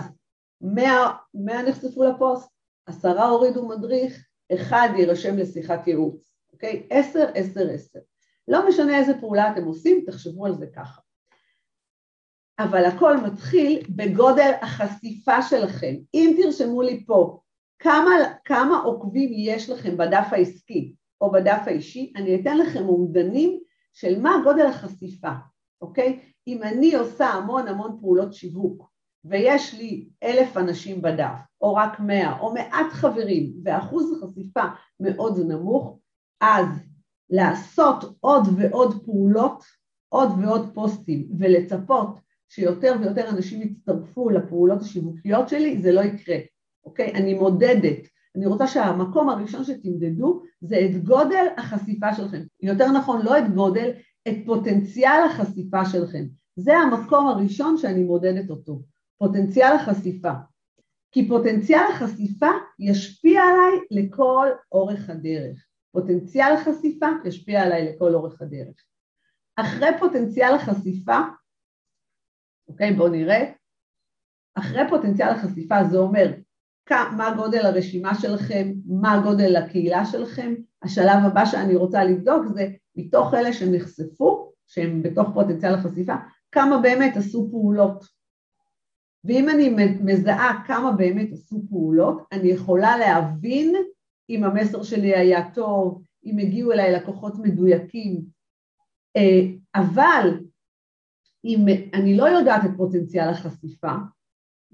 מאה, 0.61 1.11
מאה 1.33 1.63
נחשפו 1.63 2.03
לפוסט, 2.03 2.49
עשרה 2.85 3.25
הורידו 3.25 3.67
מדריך, 3.67 4.27
אחד 4.53 4.89
יירשם 4.95 5.37
לשיחת 5.37 5.87
ייעוץ, 5.87 6.33
אוקיי? 6.53 6.87
עשר, 6.89 7.31
עשר, 7.35 7.69
עשר. 7.69 7.99
לא 8.47 8.69
משנה 8.69 8.97
איזה 8.97 9.13
פעולה 9.19 9.51
אתם 9.51 9.65
עושים, 9.65 10.03
תחשבו 10.05 10.45
על 10.45 10.55
זה 10.55 10.67
ככה. 10.75 11.01
אבל 12.59 12.85
הכל 12.85 13.17
מתחיל 13.17 13.83
בגודל 13.89 14.51
החשיפה 14.61 15.41
שלכם. 15.41 15.95
אם 16.13 16.37
תרשמו 16.41 16.81
לי 16.81 17.05
פה 17.05 17.39
כמה, 17.79 18.11
כמה 18.45 18.77
עוקבים 18.77 19.29
יש 19.33 19.69
לכם 19.69 19.97
בדף 19.97 20.27
העסקי 20.31 20.95
או 21.21 21.31
בדף 21.31 21.61
האישי, 21.65 22.13
אני 22.15 22.41
אתן 22.41 22.57
לכם 22.57 22.89
אומדנים 22.89 23.59
של 23.93 24.21
מה 24.21 24.35
גודל 24.43 24.65
החשיפה, 24.65 25.31
אוקיי? 25.81 26.19
אם 26.47 26.63
אני 26.63 26.95
עושה 26.95 27.25
המון 27.25 27.67
המון 27.67 27.97
פעולות 28.01 28.33
שיווק 28.33 28.91
ויש 29.25 29.73
לי 29.73 30.07
אלף 30.23 30.57
אנשים 30.57 31.01
בדף, 31.01 31.39
או 31.61 31.75
רק 31.75 31.99
מאה, 31.99 32.39
או 32.39 32.53
מעט 32.53 32.91
חברים, 32.91 33.53
ואחוז 33.63 34.13
החשיפה 34.13 34.63
מאוד 34.99 35.39
נמוך, 35.47 35.97
אז 36.41 36.67
לעשות 37.29 38.15
עוד 38.19 38.43
ועוד 38.57 39.05
פעולות, 39.05 39.63
עוד 40.09 40.29
ועוד 40.41 40.71
פוסטים, 40.73 41.27
ולצפות 41.39 42.19
שיותר 42.49 42.95
ויותר 42.99 43.29
אנשים 43.29 43.61
יצטרפו 43.61 44.29
לפעולות 44.29 44.81
השיווקיות 44.81 45.49
שלי, 45.49 45.81
זה 45.81 45.91
לא 45.91 46.01
יקרה. 46.01 46.37
אוקיי? 46.85 47.13
אני 47.13 47.33
מודדת. 47.33 48.07
אני 48.35 48.45
רוצה 48.45 48.67
שהמקום 48.67 49.29
הראשון 49.29 49.63
שתמדדו 49.63 50.41
זה 50.61 50.85
את 50.85 51.03
גודל 51.03 51.45
החשיפה 51.57 52.15
שלכם. 52.15 52.41
יותר 52.61 52.91
נכון, 52.91 53.21
לא 53.25 53.37
את 53.37 53.53
גודל, 53.53 53.91
את 54.27 54.35
פוטנציאל 54.45 55.23
החשיפה 55.29 55.85
שלכם. 55.85 56.25
זה 56.55 56.77
המקום 56.77 57.27
הראשון 57.27 57.77
שאני 57.77 58.03
מודדת 58.03 58.49
אותו, 58.49 58.81
פוטנציאל 59.17 59.73
החשיפה. 59.75 60.31
כי 61.11 61.27
פוטנציאל 61.27 61.83
החשיפה 61.93 62.49
ישפיע 62.79 63.41
עליי 63.41 63.79
לכל 63.91 64.47
אורך 64.71 65.09
הדרך. 65.09 65.65
פוטנציאל 65.91 66.53
החשיפה 66.53 67.07
ישפיע 67.25 67.61
עליי 67.61 67.85
לכל 67.85 68.13
אורך 68.13 68.41
הדרך. 68.41 68.83
אחרי 69.55 69.89
פוטנציאל 69.99 70.55
החשיפה, 70.55 71.17
אוקיי, 72.67 72.93
בואו 72.93 73.07
נראה, 73.07 73.51
אחרי 74.55 74.81
פוטנציאל 74.89 75.29
החשיפה 75.29 75.75
זה 75.91 75.97
אומר 75.97 76.33
מה 77.17 77.33
גודל 77.35 77.65
הרשימה 77.65 78.15
שלכם, 78.15 78.71
מה 78.85 79.21
גודל 79.23 79.55
הקהילה 79.55 80.05
שלכם. 80.05 80.53
השלב 80.83 81.25
הבא 81.25 81.45
שאני 81.45 81.75
רוצה 81.75 82.03
לבדוק 82.03 82.45
זה 82.53 82.67
מתוך 82.95 83.33
אלה 83.33 83.53
שנחשפו, 83.53 84.51
שהם 84.67 85.03
בתוך 85.03 85.29
פוטנציאל 85.33 85.73
החשיפה, 85.73 86.15
כמה 86.51 86.77
באמת 86.77 87.17
עשו 87.17 87.47
פעולות. 87.51 88.05
ואם 89.23 89.49
אני 89.49 89.75
מזהה 90.03 90.63
כמה 90.67 90.91
באמת 90.91 91.29
עשו 91.33 91.63
פעולות, 91.69 92.23
אני 92.31 92.47
יכולה 92.47 92.97
להבין 92.97 93.75
אם 94.29 94.43
המסר 94.43 94.83
שלי 94.83 95.15
היה 95.15 95.51
טוב, 95.53 96.03
אם 96.25 96.37
הגיעו 96.37 96.71
אליי 96.71 96.91
לקוחות 96.91 97.33
מדויקים, 97.39 98.21
אה, 99.17 99.41
אבל 99.75 100.39
אם 101.45 101.65
אני 101.93 102.17
לא 102.17 102.23
יודעת 102.23 102.65
את 102.65 102.71
פוטנציאל 102.77 103.29
החשיפה, 103.29 103.91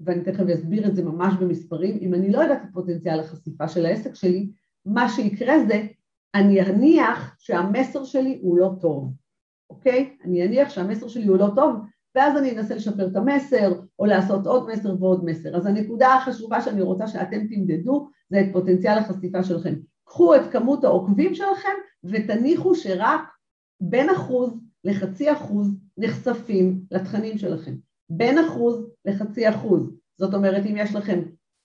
ואני 0.00 0.24
תכף 0.24 0.44
אסביר 0.54 0.88
את 0.88 0.96
זה 0.96 1.04
ממש 1.04 1.34
במספרים, 1.40 1.98
אם 2.00 2.14
אני 2.14 2.32
לא 2.32 2.38
יודעת 2.38 2.62
את 2.64 2.72
פוטנציאל 2.72 3.20
החשיפה 3.20 3.68
של 3.68 3.86
העסק 3.86 4.14
שלי, 4.14 4.50
מה 4.86 5.08
שיקרה 5.08 5.54
זה, 5.68 5.86
אני 6.34 6.60
אניח 6.60 7.34
שהמסר 7.38 8.04
שלי 8.04 8.38
הוא 8.42 8.58
לא 8.58 8.70
טוב, 8.80 9.12
אוקיי? 9.70 10.16
אני 10.24 10.46
אניח 10.46 10.70
שהמסר 10.70 11.08
שלי 11.08 11.26
הוא 11.26 11.36
לא 11.36 11.48
טוב, 11.54 11.76
ואז 12.14 12.36
אני 12.36 12.58
אנסה 12.58 12.74
לשפר 12.74 13.06
את 13.06 13.16
המסר, 13.16 13.80
או 13.98 14.06
לעשות 14.06 14.46
עוד 14.46 14.68
מסר 14.68 15.02
ועוד 15.02 15.24
מסר. 15.24 15.56
אז 15.56 15.66
הנקודה 15.66 16.14
החשובה 16.14 16.60
שאני 16.60 16.82
רוצה 16.82 17.06
שאתם 17.06 17.46
תמדדו, 17.46 18.08
זה 18.30 18.40
את 18.40 18.46
פוטנציאל 18.52 18.98
החשיפה 18.98 19.42
שלכם. 19.44 19.74
קחו 20.04 20.36
את 20.36 20.40
כמות 20.52 20.84
העוקבים 20.84 21.34
שלכם, 21.34 21.74
ותניחו 22.04 22.74
שרק 22.74 23.20
בין 23.80 24.10
אחוז 24.10 24.60
לחצי 24.84 25.32
אחוז 25.32 25.76
נחשפים 25.98 26.80
לתכנים 26.90 27.38
שלכם. 27.38 27.74
בין 28.10 28.38
אחוז 28.38 28.86
לחצי 29.04 29.48
אחוז. 29.48 29.90
זאת 30.16 30.34
אומרת, 30.34 30.66
אם 30.66 30.74
יש 30.76 30.94
לכם 30.94 31.22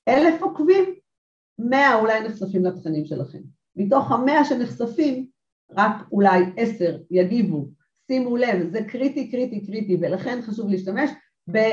אלף 0.07 0.41
עוקבים, 0.41 0.83
מאה 1.59 1.99
אולי 1.99 2.27
נחשפים 2.27 2.65
לתכנים 2.65 3.05
שלכם. 3.05 3.39
מתוך 3.75 4.11
המאה 4.11 4.45
שנחשפים, 4.45 5.27
רק 5.71 5.91
אולי 6.11 6.43
עשר 6.57 6.97
יגיבו. 7.11 7.67
שימו 8.07 8.37
לב, 8.37 8.69
זה 8.71 8.83
קריטי, 8.83 9.31
קריטי, 9.31 9.65
קריטי, 9.65 9.97
ולכן 10.01 10.39
חשוב 10.41 10.69
להשתמש 10.69 11.09
במה 11.47 11.65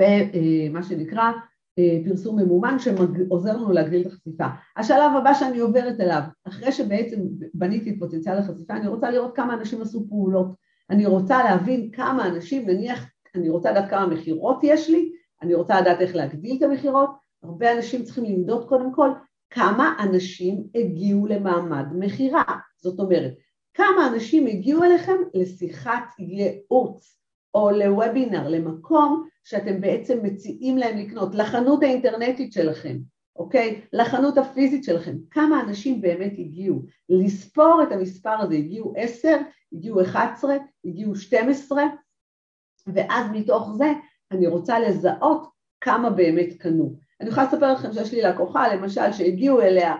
אה, 0.00 0.22
אה, 0.76 0.82
שנקרא 0.82 1.32
אה, 1.78 1.98
פרסום 2.04 2.38
ממומן 2.38 2.78
שעוזר 2.78 3.56
לנו 3.56 3.72
להגדיל 3.72 4.00
את 4.00 4.06
החשיפה. 4.06 4.46
השלב 4.76 5.16
הבא 5.18 5.34
שאני 5.34 5.58
עוברת 5.58 6.00
אליו, 6.00 6.22
אחרי 6.48 6.72
שבעצם 6.72 7.20
בניתי 7.54 7.90
את 7.90 7.94
פוטנציאל 7.98 8.38
החשיפה, 8.38 8.74
אני 8.76 8.88
רוצה 8.88 9.10
לראות 9.10 9.36
כמה 9.36 9.54
אנשים 9.54 9.82
עשו 9.82 10.08
פעולות. 10.08 10.46
אני 10.90 11.06
רוצה 11.06 11.44
להבין 11.44 11.90
כמה 11.90 12.26
אנשים, 12.26 12.70
נניח 12.70 13.10
אני 13.34 13.48
רוצה 13.48 13.70
לדעת 13.70 13.90
כמה 13.90 14.06
מכירות 14.06 14.60
יש 14.62 14.90
לי, 14.90 15.12
אני 15.42 15.54
רוצה 15.54 15.80
לדעת 15.80 16.00
איך 16.00 16.16
להגדיל 16.16 16.56
את 16.58 16.62
המכירות, 16.62 17.10
הרבה 17.42 17.76
אנשים 17.76 18.02
צריכים 18.02 18.24
למדוד 18.24 18.68
קודם 18.68 18.92
כל 18.92 19.10
כמה 19.54 19.96
אנשים 19.98 20.64
הגיעו 20.74 21.26
למעמד 21.26 21.86
מכירה, 21.98 22.44
זאת 22.76 23.00
אומרת, 23.00 23.32
כמה 23.74 24.08
אנשים 24.12 24.46
הגיעו 24.46 24.84
אליכם 24.84 25.16
לשיחת 25.34 26.04
ייעוץ 26.18 27.18
או 27.54 27.70
לוובינר, 27.70 28.48
למקום 28.48 29.28
שאתם 29.44 29.80
בעצם 29.80 30.18
מציעים 30.22 30.78
להם 30.78 30.96
לקנות, 30.96 31.34
לחנות 31.34 31.82
האינטרנטית 31.82 32.52
שלכם, 32.52 32.98
אוקיי? 33.36 33.80
לחנות 33.92 34.38
הפיזית 34.38 34.84
שלכם, 34.84 35.16
כמה 35.30 35.60
אנשים 35.60 36.00
באמת 36.00 36.32
הגיעו, 36.38 36.82
לספור 37.08 37.80
את 37.82 37.92
המספר 37.92 38.40
הזה, 38.40 38.54
הגיעו 38.54 38.92
עשר, 38.96 39.36
הגיעו 39.72 40.02
אחת 40.02 40.30
עשרה, 40.32 40.56
הגיעו 40.84 41.16
שתים 41.16 41.48
עשרה, 41.48 41.84
ואז 42.86 43.26
מתוך 43.32 43.72
זה 43.76 43.92
אני 44.30 44.46
רוצה 44.46 44.78
לזהות 44.78 45.46
כמה 45.80 46.10
באמת 46.10 46.48
קנו. 46.58 46.96
אני 47.22 47.30
יכולה 47.30 47.46
לספר 47.46 47.72
לכם 47.72 47.92
שיש 47.92 48.12
לי 48.12 48.22
לקוחה, 48.22 48.74
למשל, 48.74 49.12
שהגיעו 49.12 49.60
אליה, 49.60 49.94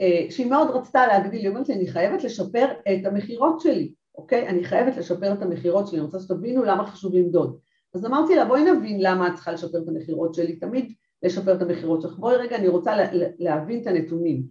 אה, 0.00 0.26
שהיא 0.30 0.46
מאוד 0.46 0.70
רצתה 0.70 1.06
להגדיל, 1.06 1.40
היא 1.40 1.48
אומרת 1.48 1.68
לי, 1.68 1.74
אני 1.74 1.86
חייבת 1.86 2.24
לשפר 2.24 2.66
את 2.72 3.06
המכירות 3.06 3.60
שלי, 3.60 3.92
אוקיי? 4.14 4.48
אני 4.48 4.64
חייבת 4.64 4.96
לשפר 4.96 5.32
את 5.32 5.42
המכירות 5.42 5.88
שלי, 5.88 5.98
אני 5.98 6.04
רוצה 6.04 6.20
שתבינו 6.20 6.64
למה 6.64 6.86
חשוב 6.86 7.14
למדוד. 7.14 7.58
אז 7.94 8.06
אמרתי 8.06 8.36
לה, 8.36 8.44
בואי 8.44 8.72
נבין 8.72 9.00
למה 9.00 9.28
את 9.28 9.34
צריכה 9.34 9.52
לשפר 9.52 9.78
את 9.78 9.88
המכירות 9.88 10.34
שלי, 10.34 10.56
תמיד 10.56 10.92
לשפר 11.22 11.54
את 11.54 11.62
המכירות 11.62 12.02
שלך. 12.02 12.18
בואי 12.18 12.36
רגע, 12.36 12.56
אני 12.56 12.68
רוצה 12.68 12.92
להבין 13.38 13.82
את 13.82 13.86
הנתונים. 13.86 14.42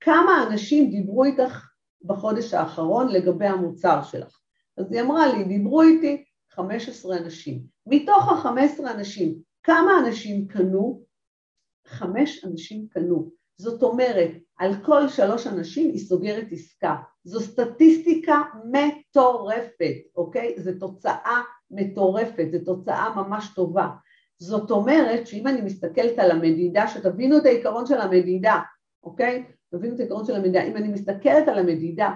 כמה 0.00 0.46
אנשים 0.48 0.90
דיברו 0.90 1.24
איתך 1.24 1.68
בחודש 2.04 2.54
האחרון 2.54 3.08
לגבי 3.08 3.46
המוצר 3.46 4.02
שלך? 4.02 4.38
אז 4.76 4.92
היא 4.92 5.00
אמרה 5.00 5.32
לי, 5.32 5.44
דיברו 5.44 5.82
איתי 5.82 6.24
15 6.50 7.16
אנשים. 7.16 7.60
מתוך 7.86 8.28
ה-15 8.28 8.90
אנשים, 8.90 9.34
כמה 9.62 9.98
אנשים 9.98 10.46
קנו? 10.46 11.01
חמש 11.86 12.44
אנשים 12.44 12.86
קנו. 12.90 13.30
זאת 13.56 13.82
אומרת, 13.82 14.30
על 14.58 14.74
כל 14.84 15.08
שלוש 15.08 15.46
אנשים 15.46 15.90
היא 15.90 15.98
סוגרת 15.98 16.46
עסקה. 16.52 16.96
זו 17.24 17.40
סטטיסטיקה 17.40 18.42
מטורפת, 18.64 19.94
אוקיי? 20.16 20.54
זו 20.58 20.70
תוצאה 20.80 21.40
מטורפת, 21.70 22.46
זו 22.52 22.58
תוצאה 22.64 23.14
ממש 23.16 23.48
טובה. 23.54 23.88
זאת 24.38 24.70
אומרת 24.70 25.26
שאם 25.26 25.46
אני 25.46 25.60
מסתכלת 25.60 26.18
על 26.18 26.30
המדידה, 26.30 26.88
שתבינו 26.88 27.36
את 27.36 27.46
העיקרון 27.46 27.86
של 27.86 28.00
המדידה, 28.00 28.60
אוקיי? 29.04 29.44
תבינו 29.70 29.94
את 29.94 30.00
העיקרון 30.00 30.24
של 30.24 30.34
המדידה. 30.34 30.62
אם 30.62 30.76
אני 30.76 30.88
מסתכלת 30.88 31.48
על 31.48 31.58
המדידה, 31.58 32.10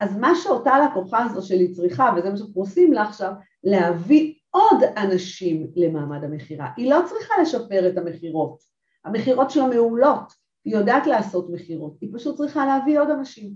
אז 0.00 0.16
מה 0.16 0.32
שאותה 0.34 0.72
לקוחה 0.78 1.24
הזו 1.24 1.46
שלי 1.46 1.72
צריכה, 1.72 2.10
וזה 2.16 2.30
מה 2.30 2.36
שאנחנו 2.36 2.62
עושים 2.62 2.92
לה 2.92 3.02
עכשיו, 3.02 3.32
להביא 3.64 4.34
עוד 4.50 4.82
אנשים 4.96 5.66
למעמד 5.76 6.24
המכירה. 6.24 6.68
היא 6.76 6.90
לא 6.90 7.00
צריכה 7.08 7.34
לשפר 7.42 7.88
את 7.88 7.98
המכירות. 7.98 8.77
המכירות 9.04 9.50
שלה 9.50 9.66
מעולות, 9.66 10.32
היא 10.64 10.76
יודעת 10.76 11.06
לעשות 11.06 11.50
מכירות, 11.50 11.96
היא 12.00 12.10
פשוט 12.14 12.36
צריכה 12.36 12.66
להביא 12.66 13.00
עוד 13.00 13.10
אנשים. 13.10 13.52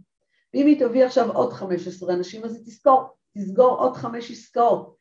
ואם 0.54 0.66
היא 0.66 0.80
תביא 0.80 1.04
עכשיו 1.04 1.32
עוד 1.32 1.52
15 1.52 2.14
אנשים, 2.14 2.44
אז 2.44 2.54
היא 2.54 2.64
תסגור, 2.66 3.02
תסגור 3.34 3.76
עוד 3.78 3.96
חמש 3.96 4.30
עסקאות. 4.30 4.96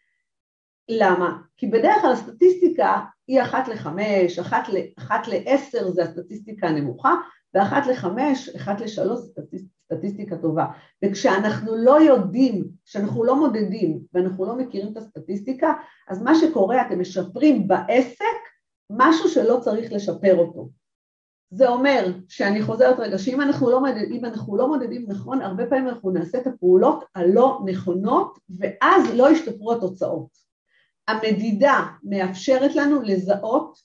למה? 0.89 1.37
כי 1.57 1.67
בדרך 1.67 2.01
כלל 2.01 2.11
הסטטיסטיקה 2.11 2.99
היא 3.27 3.41
אחת 3.41 3.67
לחמש, 3.67 4.39
אחת, 4.39 4.69
ל, 4.69 4.77
אחת 4.97 5.27
לעשר 5.27 5.91
זה 5.91 6.03
הסטטיסטיקה 6.03 6.67
הנמוכה, 6.67 7.15
ואחת 7.53 7.87
לחמש, 7.87 8.49
אחת 8.49 8.81
לשלוש 8.81 9.19
זה 9.19 9.41
סטטיסטיקה 9.85 10.37
טובה. 10.37 10.65
וכשאנחנו 11.05 11.75
לא 11.75 12.01
יודעים, 12.01 12.67
כשאנחנו 12.85 13.23
לא 13.23 13.35
מודדים 13.35 13.99
ואנחנו 14.13 14.45
לא 14.45 14.55
מכירים 14.55 14.91
את 14.91 14.97
הסטטיסטיקה, 14.97 15.73
אז 16.09 16.21
מה 16.21 16.35
שקורה, 16.35 16.81
אתם 16.81 16.99
משפרים 16.99 17.67
בעסק 17.67 18.50
משהו 18.97 19.29
שלא 19.29 19.59
צריך 19.61 19.93
לשפר 19.93 20.37
אותו. 20.37 20.69
זה 21.51 21.69
אומר 21.69 22.13
שאני 22.27 22.61
חוזרת 22.61 22.99
רגע, 22.99 23.17
שאם 23.17 23.41
אנחנו 23.41 23.69
לא 23.69 23.79
מודדים, 23.79 24.25
אנחנו 24.25 24.57
לא 24.57 24.67
מודדים 24.67 25.05
נכון, 25.07 25.41
הרבה 25.41 25.65
פעמים 25.65 25.87
אנחנו 25.87 26.11
נעשה 26.11 26.37
את 26.37 26.47
הפעולות 26.47 27.03
הלא 27.15 27.59
נכונות 27.65 28.39
ואז 28.59 29.03
לא 29.13 29.31
ישתפרו 29.31 29.73
התוצאות. 29.73 30.37
המדידה 31.07 31.87
מאפשרת 32.03 32.75
לנו 32.75 33.01
לזהות, 33.01 33.79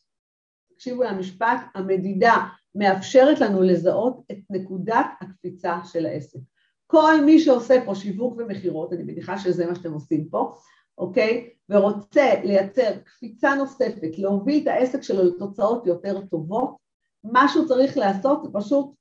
תקשיבו 0.74 1.02
למשפט, 1.02 1.60
המדידה 1.74 2.46
מאפשרת 2.74 3.40
לנו 3.40 3.62
לזהות 3.62 4.20
את 4.30 4.38
נקודת 4.50 5.06
הקפיצה 5.20 5.78
של 5.84 6.06
העסק. 6.06 6.38
כל 6.86 7.24
מי 7.24 7.38
שעושה 7.38 7.84
פה 7.84 7.94
שיווק 7.94 8.34
ומכירות, 8.38 8.92
אני 8.92 9.02
מניחה 9.02 9.38
שזה 9.38 9.66
מה 9.66 9.74
שאתם 9.74 9.92
עושים 9.92 10.28
פה, 10.28 10.54
אוקיי? 10.98 11.50
ורוצה 11.68 12.34
לייצר 12.44 12.98
קפיצה 13.04 13.54
נוספת, 13.54 14.18
להוביל 14.18 14.62
את 14.62 14.68
העסק 14.68 15.02
שלו 15.02 15.24
לתוצאות 15.24 15.86
יותר 15.86 16.26
טובות, 16.26 16.76
מה 17.24 17.48
שהוא 17.48 17.66
צריך 17.68 17.96
לעשות 17.96 18.42
זה 18.42 18.48
פשוט 18.52 18.94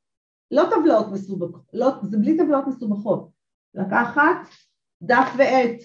לא 0.52 0.64
טבלאות 0.70 1.12
מסובכות, 1.12 1.62
לא, 1.74 1.88
זה 2.04 2.18
בלי 2.18 2.38
טבלאות 2.38 2.68
מסובכות, 2.68 3.30
לקחת 3.74 4.48
דף 5.02 5.28
ועט, 5.38 5.80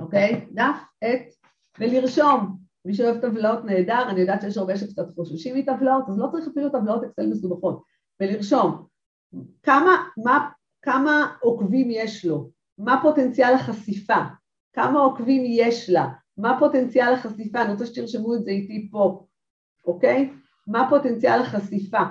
אוקיי? 0.00 0.48
דף, 0.52 0.76
עט, 1.00 1.34
ולרשום. 1.78 2.64
מי 2.84 2.94
שאוהב 2.94 3.20
טבלאות 3.20 3.64
נהדר, 3.64 4.08
אני 4.08 4.20
יודעת 4.20 4.40
שיש 4.40 4.56
הרבה 4.56 4.76
שקצת 4.76 5.14
חוששים 5.14 5.56
מטבלאות, 5.56 6.04
אז 6.08 6.18
לא 6.18 6.28
צריך 6.32 6.48
אפילו 6.48 6.68
טבלאות 6.70 7.04
אקסל 7.04 7.26
מסובכות, 7.26 7.82
ולרשום 8.20 8.86
כמה, 9.62 10.04
מה, 10.24 10.50
כמה 10.82 11.36
עוקבים 11.40 11.88
יש 11.90 12.24
לו, 12.24 12.50
מה 12.78 12.98
פוטנציאל 13.02 13.54
החשיפה, 13.54 14.18
כמה 14.74 15.00
עוקבים 15.00 15.42
יש 15.46 15.90
לה, 15.90 16.08
מה 16.36 16.56
פוטנציאל 16.58 17.12
החשיפה, 17.12 17.62
אני 17.62 17.72
רוצה 17.72 17.86
שתרשמו 17.86 18.34
את 18.34 18.44
זה 18.44 18.50
איתי 18.50 18.88
פה, 18.90 19.24
אוקיי? 19.86 20.30
מה 20.66 20.86
פוטנציאל 20.90 21.40
החשיפה, 21.40 22.02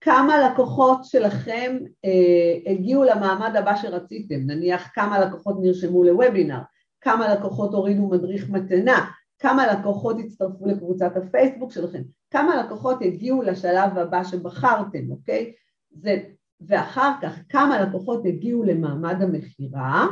כמה 0.00 0.48
לקוחות 0.48 1.04
שלכם 1.04 1.78
אה, 2.04 2.72
הגיעו 2.72 3.04
למעמד 3.04 3.56
הבא 3.56 3.76
שרציתם, 3.76 4.40
נניח 4.46 4.90
כמה 4.94 5.18
לקוחות 5.18 5.56
נרשמו 5.62 6.04
לוובינר, 6.04 6.60
כמה 7.00 7.34
לקוחות 7.34 7.74
הורידו 7.74 8.08
מדריך 8.08 8.50
מתנה, 8.50 9.10
כמה 9.38 9.72
לקוחות 9.72 10.16
הצטרפו 10.18 10.66
לקבוצת 10.66 11.16
הפייסבוק 11.16 11.72
שלכם, 11.72 12.02
כמה 12.30 12.62
לקוחות 12.62 12.98
הגיעו 13.02 13.42
לשלב 13.42 13.98
הבא 13.98 14.24
שבחרתם, 14.24 15.10
אוקיי? 15.10 15.52
זה, 15.90 16.16
ואחר 16.60 17.12
כך 17.22 17.38
כמה 17.48 17.82
לקוחות 17.82 18.26
הגיעו 18.26 18.64
למעמד 18.64 19.22
המכירה 19.22 20.06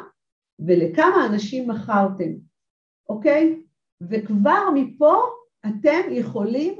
ולכמה 0.58 1.26
אנשים 1.26 1.70
מכרתם, 1.70 2.30
אוקיי? 3.08 3.62
וכבר 4.00 4.68
מפה 4.74 5.14
אתם 5.66 6.00
יכולים 6.10 6.74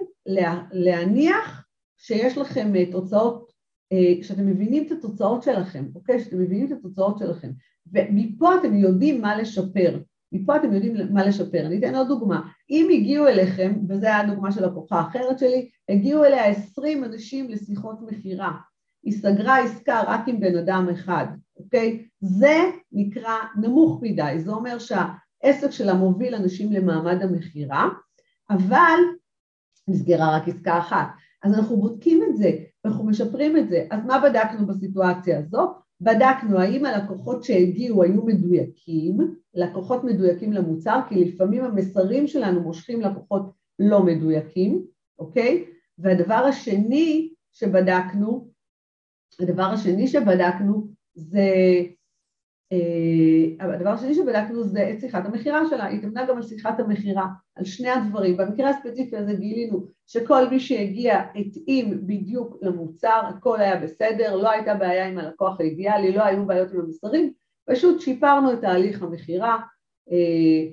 להניח 0.73 1.67
שיש 1.97 2.39
לכם 2.39 2.77
אה, 2.77 2.91
תוצאות, 2.91 3.53
אה, 3.93 4.23
שאתם 4.23 4.47
מבינים 4.47 4.87
את 4.87 4.93
התוצאות 4.93 5.43
שלכם, 5.43 5.85
אוקיי? 5.95 6.21
שאתם 6.21 6.39
מבינים 6.39 6.67
את 6.67 6.73
התוצאות 6.73 7.19
שלכם, 7.19 7.51
ומפה 7.93 8.55
אתם 8.61 8.77
יודעים 8.77 9.21
מה 9.21 9.37
לשפר, 9.37 9.99
מפה 10.33 10.57
אתם 10.57 10.73
יודעים 10.73 10.95
מה 11.11 11.27
לשפר. 11.27 11.67
אני 11.67 11.79
אתן 11.79 11.95
עוד 11.95 12.09
דוגמה, 12.09 12.41
אם 12.71 12.89
הגיעו 12.93 13.27
אליכם, 13.27 13.73
וזו 13.89 14.07
הדוגמה 14.07 14.53
של 14.53 14.67
לקוחה 14.67 15.01
אחרת 15.01 15.39
שלי, 15.39 15.71
הגיעו 15.89 16.25
אליה 16.25 16.47
עשרים 16.47 17.05
אנשים 17.05 17.51
לשיחות 17.51 17.97
מכירה, 18.03 18.53
היא 19.03 19.13
סגרה 19.13 19.59
עסקה 19.59 20.03
רק 20.07 20.21
עם 20.29 20.41
בן 20.41 20.59
אדם 20.59 20.89
אחד, 20.93 21.27
אוקיי? 21.59 22.07
זה 22.21 22.71
נקרא 22.93 23.35
נמוך 23.61 24.03
מדי, 24.03 24.35
זה 24.39 24.51
אומר 24.51 24.79
שהעסק 24.79 25.71
שלה 25.71 25.95
מוביל 25.95 26.35
אנשים 26.35 26.73
למעמד 26.73 27.23
המכירה, 27.23 27.89
אבל 28.51 28.99
נסגרה 29.89 30.37
רק 30.37 30.49
עסקה 30.49 30.79
אחת. 30.79 31.09
אז 31.43 31.55
אנחנו 31.55 31.77
בודקים 31.77 32.23
את 32.29 32.37
זה, 32.37 32.51
אנחנו 32.85 33.07
משפרים 33.07 33.57
את 33.57 33.69
זה. 33.69 33.87
אז 33.91 34.05
מה 34.05 34.21
בדקנו 34.21 34.67
בסיטואציה 34.67 35.39
הזו? 35.39 35.75
בדקנו 36.01 36.59
האם 36.59 36.85
הלקוחות 36.85 37.45
שהגיעו 37.45 38.03
היו 38.03 38.23
מדויקים, 38.23 39.19
לקוחות 39.55 40.05
מדויקים 40.05 40.53
למוצר, 40.53 41.01
כי 41.09 41.25
לפעמים 41.25 41.65
המסרים 41.65 42.27
שלנו 42.27 42.61
מושכים 42.61 43.01
לקוחות 43.01 43.53
לא 43.79 44.03
מדויקים, 44.03 44.87
אוקיי? 45.19 45.65
והדבר 45.99 46.35
השני 46.35 47.31
שבדקנו, 47.53 48.49
הדבר 49.41 49.63
השני 49.63 50.09
שבדקנו 50.09 50.89
זה 51.17 51.49
אה, 52.73 53.75
הדבר 53.75 53.91
השני 53.91 54.15
שבדקנו 54.15 54.65
זה 54.65 54.91
את 54.91 55.01
שיחת 55.01 55.27
המכירה 55.27 55.69
שלה, 55.71 55.85
היא 55.85 55.99
התאמנה 55.99 56.27
גם 56.27 56.37
על 56.37 56.43
שיחת 56.43 56.81
המכירה, 56.81 57.27
על 57.55 57.65
שני 57.65 57.91
הדברים. 57.91 58.37
במקרה 58.37 58.71
הספציפי 58.71 59.17
הזה 59.17 59.35
גילינו 59.35 59.87
שכל 60.07 60.49
מי 60.49 60.61
שהגיע 60.61 61.23
התאים 61.35 62.07
בדיוק 62.07 62.57
למוצר, 62.63 63.21
הכל 63.29 63.61
היה 63.61 63.81
בסדר, 63.81 64.37
לא 64.37 64.51
הייתה 64.51 64.75
בעיה 64.75 65.09
עם 65.09 65.19
הלקוח 65.19 65.61
האידיאלי, 65.61 66.13
לא 66.13 66.23
היו 66.23 66.47
בעיות 66.47 66.73
עם 66.73 66.81
המסרים, 66.81 67.33
פשוט 67.71 68.01
שיפרנו 68.01 68.53
את 68.53 68.61
תהליך 68.61 69.03
המכירה 69.03 69.59
אה, 70.11 70.73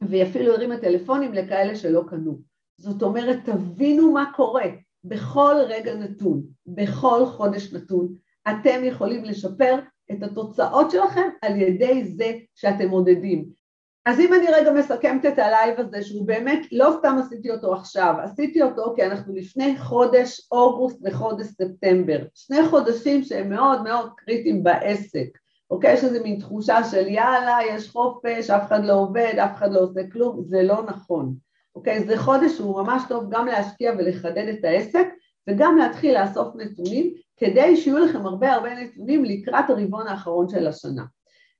והיא 0.00 0.22
אפילו 0.22 0.54
הרימה 0.54 0.78
טלפונים 0.78 1.32
לכאלה 1.32 1.76
שלא 1.76 2.02
קנו. 2.08 2.38
זאת 2.76 3.02
אומרת, 3.02 3.38
תבינו 3.44 4.12
מה 4.12 4.32
קורה 4.36 4.66
בכל 5.04 5.54
רגע 5.68 5.94
נתון, 5.94 6.42
בכל 6.66 7.26
חודש 7.26 7.72
נתון, 7.72 8.14
אתם 8.48 8.84
יכולים 8.84 9.24
לשפר 9.24 9.78
את 10.12 10.22
התוצאות 10.22 10.90
שלכם 10.90 11.28
על 11.42 11.56
ידי 11.56 12.04
זה 12.04 12.32
שאתם 12.54 12.88
מודדים. 12.88 13.62
אז 14.06 14.20
אם 14.20 14.34
אני 14.34 14.46
רגע 14.52 14.72
מסכמת 14.72 15.26
את 15.26 15.38
הלייב 15.38 15.80
הזה, 15.80 16.02
שהוא 16.02 16.26
באמת, 16.26 16.66
לא 16.72 16.94
סתם 16.98 17.16
עשיתי 17.20 17.50
אותו 17.50 17.74
עכשיו, 17.74 18.14
עשיתי 18.22 18.62
אותו 18.62 18.92
כי 18.96 19.06
אנחנו 19.06 19.34
לפני 19.34 19.78
חודש 19.78 20.48
אוגוסט 20.52 20.98
וחודש 21.04 21.46
ספטמבר, 21.46 22.18
שני 22.34 22.68
חודשים 22.68 23.22
שהם 23.22 23.50
מאוד 23.50 23.82
מאוד 23.82 24.10
קריטיים 24.16 24.62
בעסק, 24.62 25.38
אוקיי? 25.70 25.94
יש 25.94 26.04
איזו 26.04 26.22
מין 26.22 26.40
תחושה 26.40 26.84
של 26.84 27.06
יאללה, 27.08 27.58
יש 27.70 27.88
חופש, 27.88 28.50
אף 28.50 28.66
אחד 28.66 28.84
לא 28.84 28.92
עובד, 28.92 29.34
אף 29.44 29.56
אחד 29.56 29.72
לא 29.72 29.80
עושה 29.80 30.00
כלום, 30.12 30.42
זה 30.44 30.62
לא 30.62 30.82
נכון, 30.86 31.34
אוקיי? 31.74 32.04
זה 32.04 32.18
חודש 32.18 32.52
שהוא 32.52 32.82
ממש 32.82 33.02
טוב 33.08 33.24
גם 33.30 33.46
להשקיע 33.46 33.92
ולחדד 33.98 34.48
את 34.48 34.64
העסק 34.64 35.06
וגם 35.48 35.76
להתחיל 35.76 36.20
לאסוף 36.20 36.56
נתונים 36.56 37.14
כדי 37.36 37.76
שיהיו 37.76 37.98
לכם 37.98 38.26
הרבה 38.26 38.52
הרבה 38.52 38.74
נתונים 38.74 39.24
לקראת 39.24 39.70
הרבעון 39.70 40.06
האחרון 40.06 40.48
של 40.48 40.66
השנה. 40.66 41.04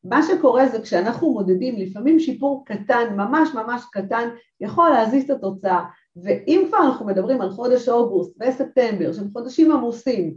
מה 0.04 0.22
שקורה 0.22 0.68
זה 0.68 0.82
כשאנחנו 0.82 1.32
מודדים 1.32 1.76
לפעמים 1.76 2.20
שיפור 2.20 2.64
קטן, 2.66 3.14
ממש 3.16 3.48
ממש 3.54 3.82
קטן, 3.92 4.28
יכול 4.60 4.90
להזיז 4.90 5.24
את 5.24 5.30
התוצאה, 5.30 5.84
ואם 6.16 6.64
כבר 6.68 6.78
אנחנו 6.78 7.06
מדברים 7.06 7.40
על 7.40 7.50
חודש 7.50 7.88
אוגוסט 7.88 8.36
וספטמבר, 8.40 9.12
שהם 9.12 9.30
חודשים 9.32 9.72
עמוסים, 9.72 10.34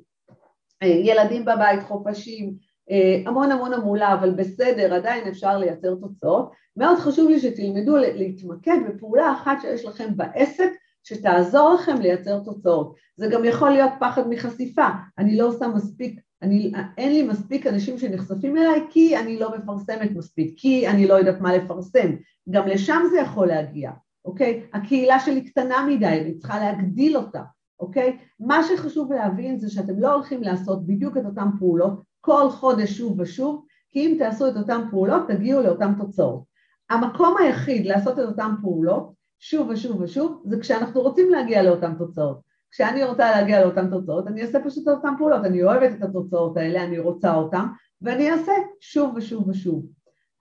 אה, 0.83 0.87
ילדים 0.87 1.45
בבית, 1.45 1.83
חופשים, 1.83 2.53
אה, 2.91 3.21
המון 3.25 3.51
המון 3.51 3.73
המולה, 3.73 4.13
אבל 4.13 4.31
בסדר, 4.31 4.93
עדיין 4.93 5.27
אפשר 5.27 5.57
לייצר 5.57 5.95
תוצאות, 5.95 6.51
מאוד 6.77 6.97
חשוב 6.97 7.29
לי 7.29 7.39
שתלמדו 7.39 7.95
להתמקד 7.97 8.77
בפעולה 8.87 9.33
אחת 9.33 9.57
שיש 9.61 9.85
לכם 9.85 10.09
בעסק 10.15 10.69
שתעזור 11.07 11.73
לכם 11.73 11.95
לייצר 12.01 12.39
תוצאות. 12.39 12.95
זה 13.17 13.27
גם 13.27 13.45
יכול 13.45 13.69
להיות 13.69 13.91
פחד 13.99 14.29
מחשיפה, 14.29 14.87
אני 15.17 15.37
לא 15.37 15.47
עושה 15.47 15.67
מספיק, 15.67 16.19
אני, 16.41 16.71
אין 16.97 17.13
לי 17.13 17.23
מספיק 17.23 17.67
אנשים 17.67 17.97
שנחשפים 17.97 18.57
אליי 18.57 18.81
כי 18.89 19.17
אני 19.17 19.39
לא 19.39 19.57
מפרסמת 19.57 20.11
מספיק, 20.11 20.53
כי 20.57 20.87
אני 20.87 21.07
לא 21.07 21.13
יודעת 21.13 21.41
מה 21.41 21.57
לפרסם, 21.57 22.11
גם 22.49 22.67
לשם 22.67 23.01
זה 23.11 23.19
יכול 23.19 23.47
להגיע, 23.47 23.91
אוקיי? 24.25 24.63
הקהילה 24.73 25.19
שלי 25.19 25.49
קטנה 25.49 25.87
מדי, 25.89 26.05
אני 26.05 26.37
צריכה 26.37 26.59
להגדיל 26.59 27.17
אותה, 27.17 27.41
אוקיי? 27.79 28.17
מה 28.39 28.63
שחשוב 28.63 29.13
להבין 29.13 29.59
זה 29.59 29.69
שאתם 29.69 29.99
לא 29.99 30.13
הולכים 30.13 30.43
לעשות 30.43 30.87
בדיוק 30.87 31.17
את 31.17 31.25
אותן 31.25 31.47
פעולות 31.59 32.01
כל 32.21 32.49
חודש 32.49 32.97
שוב 32.97 33.19
ושוב, 33.19 33.65
כי 33.91 33.99
אם 33.99 34.15
תעשו 34.19 34.47
את 34.47 34.57
אותן 34.57 34.81
פעולות 34.91 35.27
תגיעו 35.27 35.61
לאותן 35.61 35.93
תוצאות. 35.97 36.43
המקום 36.89 37.35
היחיד 37.39 37.85
לעשות 37.85 38.19
את 38.19 38.25
אותן 38.25 38.51
פעולות, 38.61 39.13
שוב 39.39 39.69
ושוב 39.69 40.01
ושוב, 40.01 40.43
זה 40.45 40.59
כשאנחנו 40.59 41.01
רוצים 41.01 41.29
להגיע 41.29 41.63
לאותן 41.63 41.95
תוצאות. 41.97 42.39
כשאני 42.71 43.03
רוצה 43.03 43.31
להגיע 43.31 43.65
לאותן 43.65 43.89
תוצאות, 43.89 44.27
אני 44.27 44.41
אעשה 44.41 44.59
פשוט 44.65 44.87
אותן 44.87 45.13
פעולות, 45.17 45.45
אני 45.45 45.63
אוהבת 45.63 45.95
את 45.97 46.03
התוצאות 46.03 46.57
האלה, 46.57 46.83
אני 46.83 46.99
רוצה 46.99 47.35
אותן, 47.35 47.65
ואני 48.01 48.31
אעשה 48.31 48.51
שוב 48.79 49.15
ושוב 49.15 49.49
ושוב. 49.49 49.85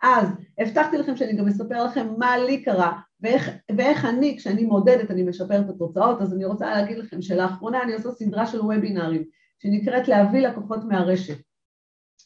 אז 0.02 0.28
הבטחתי 0.59 0.98
לכם 0.98 1.16
שאני 1.16 1.37
גם 1.37 1.48
אספר 1.48 1.85
לכם 1.85 2.07
מה 2.18 2.37
לי 2.38 2.62
קרה 2.62 3.00
ואיך, 3.20 3.50
ואיך 3.76 4.04
אני, 4.04 4.37
כשאני 4.38 4.64
מודדת, 4.64 5.11
אני 5.11 5.22
משפרת 5.22 5.64
את 5.64 5.70
התוצאות, 5.70 6.22
אז 6.22 6.35
אני 6.35 6.44
רוצה 6.44 6.70
להגיד 6.70 6.98
לכם 6.98 7.22
שלאחרונה 7.22 7.83
אני 7.83 7.94
עושה 7.94 8.11
סדרה 8.11 8.46
של 8.46 8.61
וובינארים 8.61 9.24
שנקראת 9.59 10.09
להביא 10.09 10.48
לקוחות 10.48 10.85
מהרשת. 10.85 11.37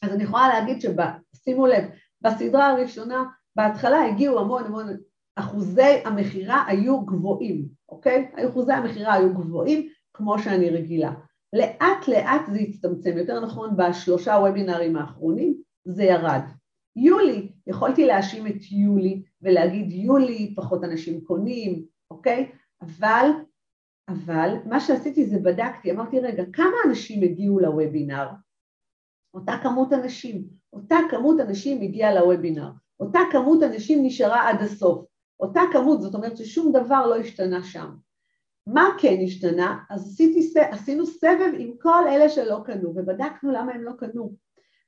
אז 0.01 0.13
אני 0.13 0.23
יכולה 0.23 0.47
להגיד 0.47 0.81
ששימו 0.81 1.67
לב, 1.67 1.83
בסדרה 2.21 2.69
הראשונה, 2.69 3.23
בהתחלה 3.55 4.05
הגיעו 4.05 4.39
המון 4.39 4.65
המון, 4.65 4.97
אחוזי 5.39 6.01
המכירה 6.05 6.63
היו 6.67 7.05
גבוהים, 7.05 7.67
אוקיי? 7.89 8.31
אחוזי 8.49 8.73
המכירה 8.73 9.13
היו 9.13 9.33
גבוהים 9.33 9.89
כמו 10.13 10.39
שאני 10.39 10.69
רגילה. 10.69 11.13
לאט 11.53 12.07
לאט 12.07 12.41
זה 12.51 12.59
הצטמצם, 12.59 13.17
יותר 13.17 13.39
נכון 13.39 13.77
בשלושה 13.77 14.31
וובינארים 14.31 14.95
האחרונים 14.95 15.61
זה 15.85 16.03
ירד. 16.03 16.41
יולי, 16.95 17.51
יכולתי 17.67 18.05
להאשים 18.05 18.47
את 18.47 18.71
יולי 18.71 19.23
ולהגיד 19.41 19.91
יולי, 19.91 20.53
פחות 20.55 20.83
אנשים 20.83 21.21
קונים, 21.21 21.85
אוקיי? 22.11 22.51
אבל, 22.81 23.29
אבל 24.09 24.49
מה 24.65 24.79
שעשיתי 24.79 25.25
זה 25.25 25.39
בדקתי, 25.39 25.91
אמרתי 25.91 26.19
רגע, 26.19 26.43
כמה 26.53 26.75
אנשים 26.87 27.23
הגיעו 27.23 27.59
לוובינר? 27.59 28.27
אותה 29.33 29.53
כמות 29.63 29.93
אנשים, 29.93 30.43
אותה 30.73 30.97
כמות 31.11 31.39
אנשים 31.39 31.81
הגיעה 31.81 32.13
לוובינר, 32.13 32.71
אותה 32.99 33.19
כמות 33.31 33.63
אנשים 33.63 34.05
נשארה 34.05 34.49
עד 34.49 34.61
הסוף, 34.61 35.05
אותה 35.39 35.61
כמות, 35.71 36.01
זאת 36.01 36.15
אומרת 36.15 36.37
ששום 36.37 36.71
דבר 36.71 37.07
לא 37.07 37.15
השתנה 37.15 37.63
שם. 37.63 37.89
מה 38.67 38.89
כן 38.99 39.17
השתנה? 39.23 39.77
אז 39.89 40.07
עשיתי, 40.07 40.59
עשינו 40.71 41.05
סבב 41.05 41.51
עם 41.57 41.71
כל 41.81 42.07
אלה 42.07 42.29
שלא 42.29 42.59
קנו 42.65 42.89
ובדקנו 42.95 43.51
למה 43.51 43.71
הם 43.73 43.83
לא 43.83 43.91
קנו. 43.97 44.33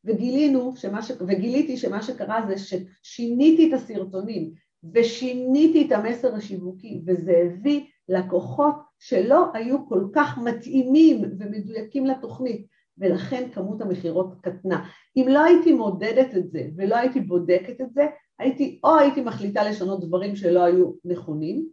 וגילינו, 0.06 0.76
שמה 0.76 1.02
ש... 1.02 1.12
וגיליתי 1.28 1.78
שמה 1.78 2.02
שקרה 2.02 2.46
זה 2.48 2.56
ששיניתי 2.58 3.70
את 3.70 3.74
הסרטונים 3.74 4.52
ושיניתי 4.94 5.88
את 5.88 5.92
המסר 5.92 6.36
השיווקי 6.36 7.02
וזה 7.06 7.44
הביא 7.46 7.86
לקוחות 8.10 8.76
שלא 9.00 9.46
היו 9.54 9.90
כל 9.90 10.08
כך 10.14 10.38
מתאימים 10.38 11.22
ומדויקים 11.40 12.06
לתוכנית 12.06 12.68
ולכן 12.98 13.50
כמות 13.54 13.82
המכירות 13.82 14.34
קטנה. 14.42 14.90
אם 15.18 15.26
לא 15.30 15.44
הייתי 15.44 15.74
מודדת 15.74 16.36
את 16.38 16.52
זה 16.52 16.68
ולא 16.76 16.96
הייתי 16.96 17.20
בודקת 17.20 17.82
את 17.82 17.94
זה, 17.94 18.08
הייתי 18.40 18.80
או 18.84 18.98
הייתי 18.98 19.22
מחליטה 19.22 19.70
לשנות 19.70 20.06
דברים 20.06 20.36
שלא 20.36 20.64
היו 20.64 20.92
נכונים, 21.06 21.68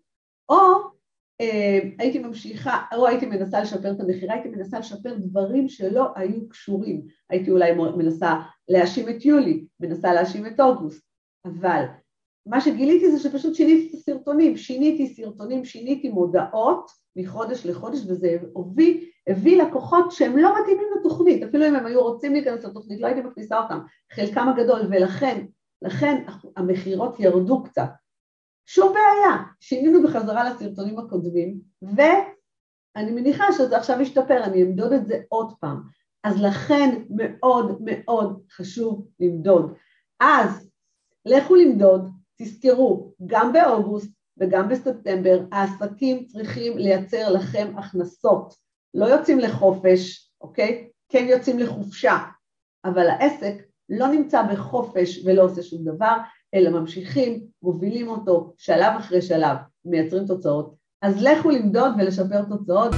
או 0.48 0.58
אה, 1.40 1.78
הייתי 1.98 2.18
ממשיכה, 2.18 2.82
או 2.94 3.06
הייתי 3.06 3.26
מנסה 3.26 3.60
לשפר 3.60 3.92
את 3.92 4.00
המכירה, 4.00 4.34
הייתי 4.34 4.48
מנסה 4.48 4.78
לשפר 4.78 5.14
דברים 5.14 5.68
שלא 5.68 6.08
היו 6.16 6.48
קשורים. 6.48 7.02
הייתי 7.30 7.50
אולי 7.50 7.72
מנסה 7.96 8.34
להאשים 8.68 9.08
את 9.08 9.24
יולי, 9.24 9.64
מנסה 9.80 10.12
להאשים 10.12 10.46
את 10.46 10.60
אוגוסט, 10.60 11.02
אבל 11.44 11.84
מה 12.46 12.60
שגיליתי 12.60 13.10
זה 13.10 13.18
שפשוט 13.18 13.54
שיניתי 13.54 13.88
את 13.88 13.94
הסרטונים, 13.94 14.56
שיניתי 14.56 15.06
סרטונים, 15.06 15.64
שיניתי 15.64 16.08
מודעות 16.08 16.90
מחודש 17.16 17.66
לחודש, 17.66 17.98
וזה 18.08 18.36
הביא, 18.56 19.06
הביא 19.28 19.62
לקוחות 19.62 20.12
שהם 20.12 20.36
לא 20.36 20.60
מתאימים 20.60 20.86
לתוכנית, 20.98 21.42
אפילו 21.42 21.68
אם 21.68 21.74
הם 21.74 21.86
היו 21.86 22.02
רוצים 22.02 22.32
להיכנס 22.32 22.64
לתוכנית, 22.64 23.00
לא 23.00 23.06
הייתי 23.06 23.20
מכניסה 23.20 23.62
אותם, 23.62 23.78
חלקם 24.12 24.48
הגדול, 24.48 24.80
ולכן, 24.90 25.46
לכן 25.82 26.24
המכירות 26.56 27.20
ירדו 27.20 27.62
קצת. 27.62 27.90
שום 28.66 28.92
בעיה, 28.92 29.36
שינינו 29.60 30.02
בחזרה 30.02 30.50
לסרטונים 30.50 30.98
הקודמים, 30.98 31.60
ואני 31.82 33.10
מניחה 33.10 33.44
שזה 33.52 33.76
עכשיו 33.76 34.00
ישתפר, 34.00 34.44
אני 34.44 34.62
אמדוד 34.62 34.92
את 34.92 35.06
זה 35.06 35.20
עוד 35.28 35.52
פעם. 35.60 35.82
אז 36.24 36.42
לכן 36.42 37.02
מאוד 37.10 37.78
מאוד 37.80 38.42
חשוב 38.50 39.06
למדוד. 39.20 39.74
אז 40.20 40.70
לכו 41.24 41.54
למדוד, 41.54 42.10
תזכרו, 42.36 43.12
גם 43.26 43.52
באוגוסט 43.52 44.10
וגם 44.38 44.68
בספטמבר 44.68 45.40
העסקים 45.52 46.24
צריכים 46.26 46.78
לייצר 46.78 47.32
לכם 47.32 47.72
הכנסות. 47.76 48.67
לא 48.94 49.06
יוצאים 49.06 49.38
לחופש, 49.38 50.30
אוקיי? 50.40 50.88
כן 51.08 51.26
יוצאים 51.28 51.58
לחופשה, 51.58 52.18
אבל 52.84 53.08
העסק 53.08 53.54
לא 53.88 54.06
נמצא 54.06 54.42
בחופש 54.42 55.24
ולא 55.24 55.42
עושה 55.42 55.62
שום 55.62 55.84
דבר, 55.84 56.16
אלא 56.54 56.70
ממשיכים, 56.70 57.40
מובילים 57.62 58.08
אותו 58.08 58.54
שלב 58.56 58.92
אחרי 58.98 59.22
שלב, 59.22 59.56
מייצרים 59.84 60.26
תוצאות. 60.26 60.74
אז 61.02 61.22
לכו 61.22 61.50
למדוד 61.50 61.92
ולשפר 61.98 62.42
תוצאות. 62.42 62.94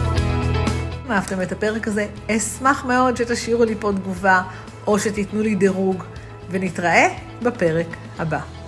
אם 1.06 1.12
אהבתם 1.12 1.42
את 1.42 1.52
הפרק 1.52 1.88
הזה, 1.88 2.06
אשמח 2.30 2.84
מאוד 2.84 3.16
שתשאירו 3.16 3.64
לי 3.64 3.74
פה 3.74 3.90
תגובה 3.92 4.42
או 4.86 4.98
שתיתנו 4.98 5.42
לי 5.42 5.54
דירוג, 5.54 6.04
ונתראה 6.50 7.08
בפרק 7.42 7.86
הבא. 8.18 8.59